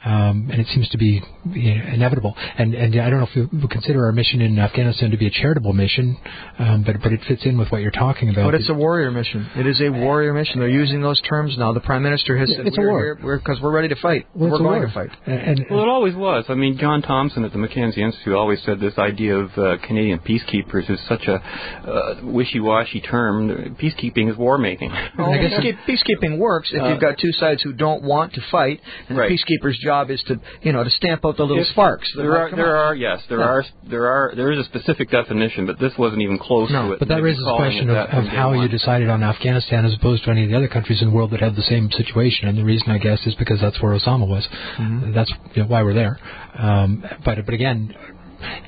Um, 0.05 0.49
and 0.53 0.61
it 0.61 0.69
seems 0.69 0.89
to 0.91 0.99
be 0.99 1.21
you 1.51 1.75
know, 1.75 1.85
inevitable. 1.95 2.35
And 2.59 2.75
and 2.75 2.95
I 3.01 3.11
don't 3.11 3.19
know 3.21 3.27
if 3.27 3.35
we 3.53 3.61
would 3.61 3.71
consider 3.71 4.05
our 4.07 4.13
mission 4.13 4.41
in 4.41 4.57
Afghanistan 4.59 5.11
to 5.11 5.17
be 5.17 5.27
a 5.27 5.31
charitable 5.31 5.73
mission, 5.73 6.17
um, 6.61 6.85
but 6.87 6.97
but 7.03 7.13
it 7.13 7.21
fits 7.27 7.45
in 7.45 7.59
with 7.59 7.73
what 7.73 7.81
you're 7.83 7.91
talking 8.07 8.29
about. 8.29 8.45
But 8.53 8.55
it's 8.55 8.69
a 8.69 8.75
warrior 8.75 9.11
mission. 9.11 9.49
It 9.57 9.67
is 9.67 9.81
a 9.81 9.89
warrior 9.91 10.33
mission. 10.33 10.61
They're 10.61 10.69
using 10.85 11.01
those 11.03 11.21
terms 11.23 11.57
now. 11.59 11.73
The 11.73 11.81
prime 11.81 12.03
minister 12.05 12.37
has 12.37 12.49
Yeah, 12.51 12.59
said 12.59 12.67
it's 12.69 12.79
a 12.79 12.81
we're 12.83 12.91
war. 12.91 13.01
here 13.05 13.15
because 13.17 13.25
we're, 13.27 13.39
'cause 13.41 13.61
we're 13.63 13.73
ready 13.79 13.89
to 13.89 13.97
fight. 13.97 14.27
Well, 14.35 14.51
we're 14.51 14.59
going 14.59 14.81
war. 14.83 14.87
to 14.87 14.93
fight. 14.93 15.11
And, 15.27 15.41
and- 15.61 15.67
Well, 15.71 15.83
it 15.83 15.89
always 15.89 16.15
was. 16.15 16.45
I 16.49 16.55
mean, 16.55 16.77
John 16.79 17.03
Thompson 17.03 17.45
at 17.45 17.53
the 17.53 17.59
Mackenzie 17.59 18.03
Institute 18.03 18.35
always 18.35 18.61
said 18.63 18.79
this 18.79 18.97
idea 18.99 19.35
of 19.37 19.51
uh, 19.59 19.79
Canadian 19.89 20.21
peacekeepers 20.21 20.89
is 20.91 21.01
such 21.09 21.25
a 21.27 21.37
uh, 21.37 22.15
wishy-washy 22.23 23.01
term. 23.01 23.24
Peacekeeping 23.33 24.31
is 24.31 24.37
war 24.37 24.59
making. 24.59 24.91
Well, 25.19 25.31
I 25.33 25.39
guess- 25.39 25.53
peacekeep- 25.61 25.79
peacekeeping 25.89 26.39
works 26.39 26.71
if 26.73 26.83
Uh, 26.83 26.89
you've 26.89 27.01
got 27.01 27.19
two 27.19 27.33
sides 27.33 27.63
who 27.63 27.73
don't 27.73 28.03
want 28.03 28.33
to 28.35 28.41
fight, 28.51 28.81
and 29.09 29.17
Right. 29.17 29.29
the 29.31 29.35
peacekeeper's 29.37 29.79
job 29.79 30.11
is 30.11 30.23
to, 30.25 30.41
you 30.63 30.73
know, 30.73 30.83
to 30.85 30.91
stamp 30.91 31.25
out 31.25 31.37
the 31.37 31.45
little 31.47 31.63
If- 31.63 31.69
sparks. 31.69 32.09
There 32.17 32.37
are, 32.37 32.51
there 32.51 32.77
on. 32.77 32.87
are, 32.89 32.95
yes, 32.95 33.21
there 33.29 33.39
Yeah. 33.39 33.45
are, 33.47 33.65
there 33.89 34.07
are, 34.09 34.33
there 34.35 34.51
is 34.53 34.59
a 34.59 34.65
specific 34.65 35.11
definition, 35.11 35.67
but 35.67 35.79
this 35.79 35.97
wasn't 35.97 36.23
even 36.23 36.39
close 36.39 36.71
No, 36.71 36.89
to 36.89 36.93
it. 36.95 36.99
But 36.99 37.09
that 37.09 37.17
They've 37.17 37.25
raises 37.25 37.45
the 37.45 37.57
question 37.57 37.91
of, 37.91 37.97
of 37.97 38.25
how 38.27 38.53
you 38.53 38.69
decided 38.69 39.09
on 39.09 39.23
Afghanistan 39.23 39.85
as 39.85 39.95
opposed 39.95 40.25
to 40.25 40.31
any 40.31 40.45
of 40.45 40.51
the 40.51 40.57
other 40.57 40.69
countries 40.69 41.01
in 41.03 41.09
the 41.11 41.15
world 41.15 41.31
that 41.31 41.41
have 41.41 41.55
the 41.57 41.63
same 41.63 41.91
situation. 41.93 42.49
And 42.49 42.59
the 42.59 42.65
reason, 42.65 42.91
I 42.91 42.99
guess, 42.99 43.25
is 43.27 43.35
because 43.37 43.61
that's 43.61 43.81
where 43.81 43.93
Osama 43.95 44.27
was. 44.29 44.47
Mm-hmm. 44.77 45.13
That's 45.13 45.33
you 45.55 45.63
know, 45.63 45.69
why 45.69 45.83
we're 45.83 45.95
there. 45.95 46.19
Um, 46.59 47.05
but 47.25 47.45
but 47.45 47.55
again, 47.55 47.95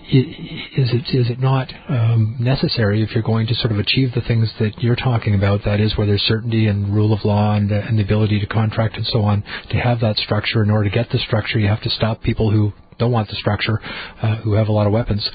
is 0.09 0.91
it 0.93 1.15
is 1.15 1.31
it 1.31 1.41
not 1.41 1.73
um, 1.89 2.37
necessary 2.39 3.03
if 3.03 3.11
you're 3.11 3.23
going 3.23 3.47
to 3.47 3.55
sort 3.55 3.73
of 3.73 3.79
achieve 3.79 4.13
the 4.15 4.21
things 4.21 4.53
that 4.61 4.79
you're 4.83 4.97
talking 4.97 5.35
about? 5.35 5.65
That 5.65 5.81
is, 5.81 5.97
where 5.97 6.07
there's 6.07 6.23
certainty 6.23 6.67
and 6.67 6.95
rule 6.95 7.13
of 7.13 7.25
law 7.25 7.55
and, 7.55 7.71
uh, 7.71 7.75
and 7.75 7.99
the 7.99 8.03
ability 8.03 8.41
to 8.41 8.47
contract 8.47 8.97
and 8.97 9.07
so 9.07 9.23
on. 9.23 9.43
To 9.71 9.77
have 9.77 10.01
that 10.01 10.17
structure, 10.17 10.63
in 10.63 10.71
order 10.71 10.89
to 10.89 10.95
get 10.95 11.11
the 11.11 11.19
structure, 11.19 11.59
you 11.59 11.69
have 11.69 11.83
to 11.83 11.91
stop 11.91 12.23
people 12.23 12.51
who 12.51 12.73
don't 12.99 13.13
want 13.13 13.29
the 13.29 13.37
structure, 13.37 13.81
uh, 14.23 14.37
who 14.37 14.55
have 14.55 14.69
a 14.69 14.73
lot 14.73 14.87
of 14.87 14.93
weapons. 14.93 15.29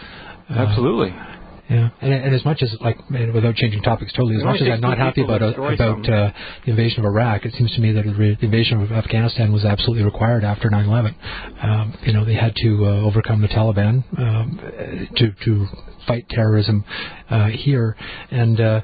Uh, 0.50 0.54
Absolutely. 0.54 1.16
Yeah, 1.72 1.90
and, 2.02 2.14
and 2.14 2.36
as 2.36 2.44
much 2.44 2.62
as 2.62 2.76
like, 2.82 2.98
and 3.10 3.34
without 3.34 3.56
changing 3.56 3.82
topics 3.82 4.12
totally, 4.12 4.36
as 4.36 4.44
much 4.44 4.60
as 4.60 4.68
I'm 4.68 4.82
not 4.82 4.98
happy 4.98 5.24
about 5.24 5.42
uh, 5.42 5.54
about 5.62 6.00
uh, 6.10 6.32
the 6.66 6.72
invasion 6.72 7.00
of 7.00 7.06
Iraq, 7.06 7.46
it 7.46 7.54
seems 7.54 7.74
to 7.76 7.80
me 7.80 7.94
that 7.94 8.04
the 8.04 8.46
invasion 8.46 8.82
of 8.82 8.92
Afghanistan 8.92 9.54
was 9.54 9.64
absolutely 9.64 10.04
required 10.04 10.44
after 10.44 10.70
9/11. 10.70 11.16
Um, 11.64 11.98
you 12.04 12.12
know, 12.12 12.26
they 12.26 12.34
had 12.34 12.54
to 12.58 12.86
uh, 12.86 12.90
overcome 13.08 13.42
the 13.42 13.48
Taliban 13.48 14.04
um, 14.20 14.60
to 15.16 15.32
to 15.46 15.68
fight 16.08 16.28
terrorism 16.30 16.84
uh, 17.32 17.48
here. 17.48 17.96
And 18.30 18.60
uh, 18.60 18.82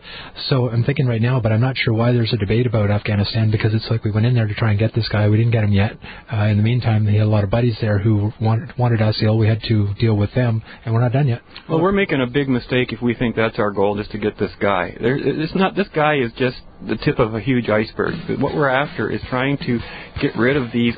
so 0.49 0.69
I'm 0.69 0.83
thinking 0.83 1.05
right 1.05 1.21
now, 1.21 1.39
but 1.39 1.51
I'm 1.51 1.62
not 1.62 1.75
sure 1.77 1.93
why 1.93 2.12
there's 2.12 2.33
a 2.33 2.38
debate 2.38 2.65
about 2.65 2.89
Afghanistan 2.89 3.51
because 3.51 3.73
it's 3.73 3.88
like 3.89 4.03
we 4.03 4.12
went 4.12 4.25
in 4.25 4.33
there 4.33 4.47
to 4.47 4.53
try 4.55 4.71
and 4.71 4.79
get 4.79 4.95
this 4.95 5.07
guy. 5.10 5.27
We 5.27 5.38
didn't 5.38 5.51
get 5.51 5.63
him 5.63 5.73
yet. 5.73 5.97
Uh, 6.31 6.45
in 6.45 6.57
the 6.57 6.63
meantime, 6.63 7.05
he 7.05 7.17
had 7.17 7.27
a 7.27 7.29
lot 7.29 7.43
of 7.43 7.49
buddies 7.49 7.77
there 7.81 7.99
who 7.99 8.31
wanted, 8.41 8.73
wanted 8.77 9.01
us 9.01 9.17
ill. 9.21 9.38
We 9.38 9.47
had 9.47 9.62
to 9.63 9.93
deal 9.99 10.15
with 10.15 10.33
them, 10.33 10.63
and 10.86 10.93
we're 10.93 11.01
not 11.01 11.12
done 11.12 11.27
yet. 11.27 11.41
Well, 11.69 11.81
we're 11.81 11.91
making 11.91 12.21
a 12.21 12.27
big 12.27 12.49
mistake 12.49 12.93
if 12.93 13.01
we 13.01 13.13
think 13.13 13.36
that's 13.36 13.60
our 13.60 13.71
goal, 13.71 13.97
just 13.97 14.12
to 14.12 14.17
get 14.17 14.38
this 14.39 14.51
guy. 14.60 14.95
There, 14.99 15.17
it's 15.17 15.55
not. 15.55 15.75
This 15.75 15.88
guy 15.93 16.15
is 16.15 16.31
just 16.38 16.57
the 16.85 16.97
tip 16.97 17.19
of 17.19 17.33
a 17.33 17.39
huge 17.39 17.69
iceberg. 17.69 18.13
But 18.27 18.39
what 18.39 18.55
we're 18.55 18.69
after 18.69 19.09
is 19.09 19.21
trying 19.29 19.57
to 19.59 19.79
get 20.21 20.35
rid 20.37 20.57
of 20.57 20.71
these 20.71 20.95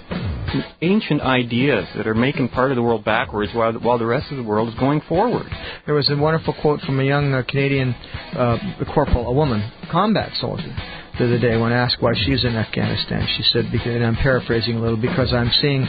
ancient 0.81 1.21
ideas 1.21 1.87
that 1.95 2.07
are 2.07 2.15
making 2.15 2.49
part 2.49 2.71
of 2.71 2.75
the 2.75 2.81
world 2.81 3.05
backwards 3.05 3.51
while 3.53 3.73
while 3.73 3.97
the 3.97 4.05
rest 4.05 4.31
of 4.31 4.37
the 4.37 4.43
world 4.43 4.67
is 4.69 4.75
going 4.79 5.01
forward. 5.07 5.47
There 5.85 5.95
was 5.95 6.09
a 6.09 6.17
wonderful 6.17 6.55
quote 6.61 6.81
from 6.81 6.99
a 6.99 7.03
young 7.03 7.33
uh, 7.33 7.43
Canadian 7.47 7.93
uh, 8.33 8.57
corporal, 8.93 9.27
a 9.27 9.33
woman, 9.33 9.71
combat 9.91 10.31
soldier, 10.39 10.75
the 11.17 11.25
other 11.25 11.39
day 11.39 11.55
when 11.57 11.71
asked 11.71 11.97
why 11.99 12.13
she's 12.25 12.43
in 12.43 12.55
Afghanistan. 12.55 13.27
She 13.37 13.43
said, 13.43 13.65
and 13.65 14.05
I'm 14.05 14.15
paraphrasing 14.15 14.75
a 14.75 14.81
little, 14.81 14.97
because 14.97 15.33
I'm 15.33 15.51
seeing 15.61 15.87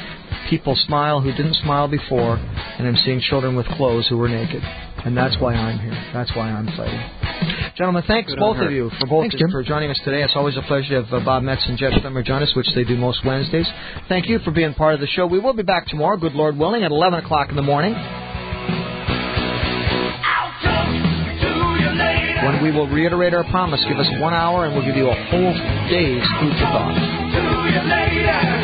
people 0.49 0.77
smile 0.87 1.21
who 1.21 1.33
didn't 1.33 1.55
smile 1.55 1.89
before, 1.89 2.37
and 2.37 2.87
I'm 2.87 2.97
seeing 2.97 3.21
children 3.21 3.57
with 3.57 3.67
clothes 3.67 4.09
who 4.09 4.19
were 4.19 4.29
naked. 4.29 4.63
And 5.05 5.17
that's 5.17 5.39
why 5.41 5.55
I'm 5.55 5.79
here. 5.79 6.11
That's 6.13 6.31
why 6.37 6.51
I'm 6.51 6.67
fighting. 6.77 7.20
Gentlemen, 7.81 8.05
thanks 8.07 8.29
Good 8.29 8.39
both 8.39 8.59
of 8.59 8.71
you 8.71 8.91
for 9.01 9.07
both 9.07 9.33
thanks, 9.33 9.41
for 9.51 9.63
joining 9.63 9.89
us 9.89 9.99
today. 10.05 10.23
It's 10.23 10.35
always 10.37 10.55
a 10.55 10.61
pleasure 10.69 11.01
to 11.01 11.03
have 11.03 11.15
uh, 11.15 11.25
Bob 11.25 11.43
Metz 11.43 11.65
and 11.67 11.79
Jeff 11.79 11.93
Schlemmer 11.93 12.23
join 12.23 12.43
us, 12.43 12.53
which 12.55 12.67
they 12.75 12.85
do 12.85 12.95
most 12.95 13.25
Wednesdays. 13.25 13.67
Thank 14.07 14.29
you 14.29 14.39
for 14.41 14.51
being 14.51 14.75
part 14.75 14.93
of 14.93 15.01
the 15.01 15.07
show. 15.07 15.27
We 15.27 15.39
will 15.39 15.55
be 15.55 15.63
back 15.63 15.87
tomorrow, 15.87 16.19
good 16.19 16.35
Lord 16.35 16.59
willing, 16.59 16.85
at 16.85 16.91
11 16.91 17.25
o'clock 17.25 17.49
in 17.49 17.57
the 17.57 17.63
morning. 17.63 17.95
When 22.45 22.63
we 22.63 22.71
will 22.71 22.87
reiterate 22.87 23.33
our 23.33 23.45
promise, 23.45 23.83
give 23.89 23.97
us 23.97 24.11
one 24.21 24.35
hour 24.35 24.67
and 24.67 24.75
we'll 24.75 24.85
give 24.85 24.97
you 24.97 25.09
a 25.09 25.15
whole 25.31 25.55
day's 25.89 26.27
food 26.39 26.53
for 26.61 26.69
thought. 26.69 28.60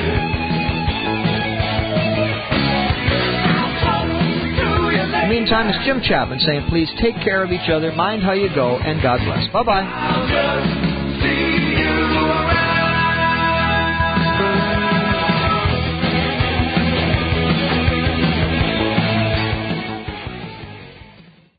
Meantime, 5.41 5.69
it's 5.69 5.85
Jim 5.85 6.01
Chapman 6.03 6.39
saying, 6.41 6.65
please 6.71 6.91
take 6.99 7.15
care 7.17 7.45
of 7.45 7.53
each 7.53 7.69
other, 7.69 7.93
mind 7.93 8.23
how 8.23 8.33
you 8.33 8.49
go, 8.55 8.79
and 8.79 9.03
God 9.03 9.19
bless. 9.19 9.47
Bye 9.53 9.63
bye. 9.65 10.96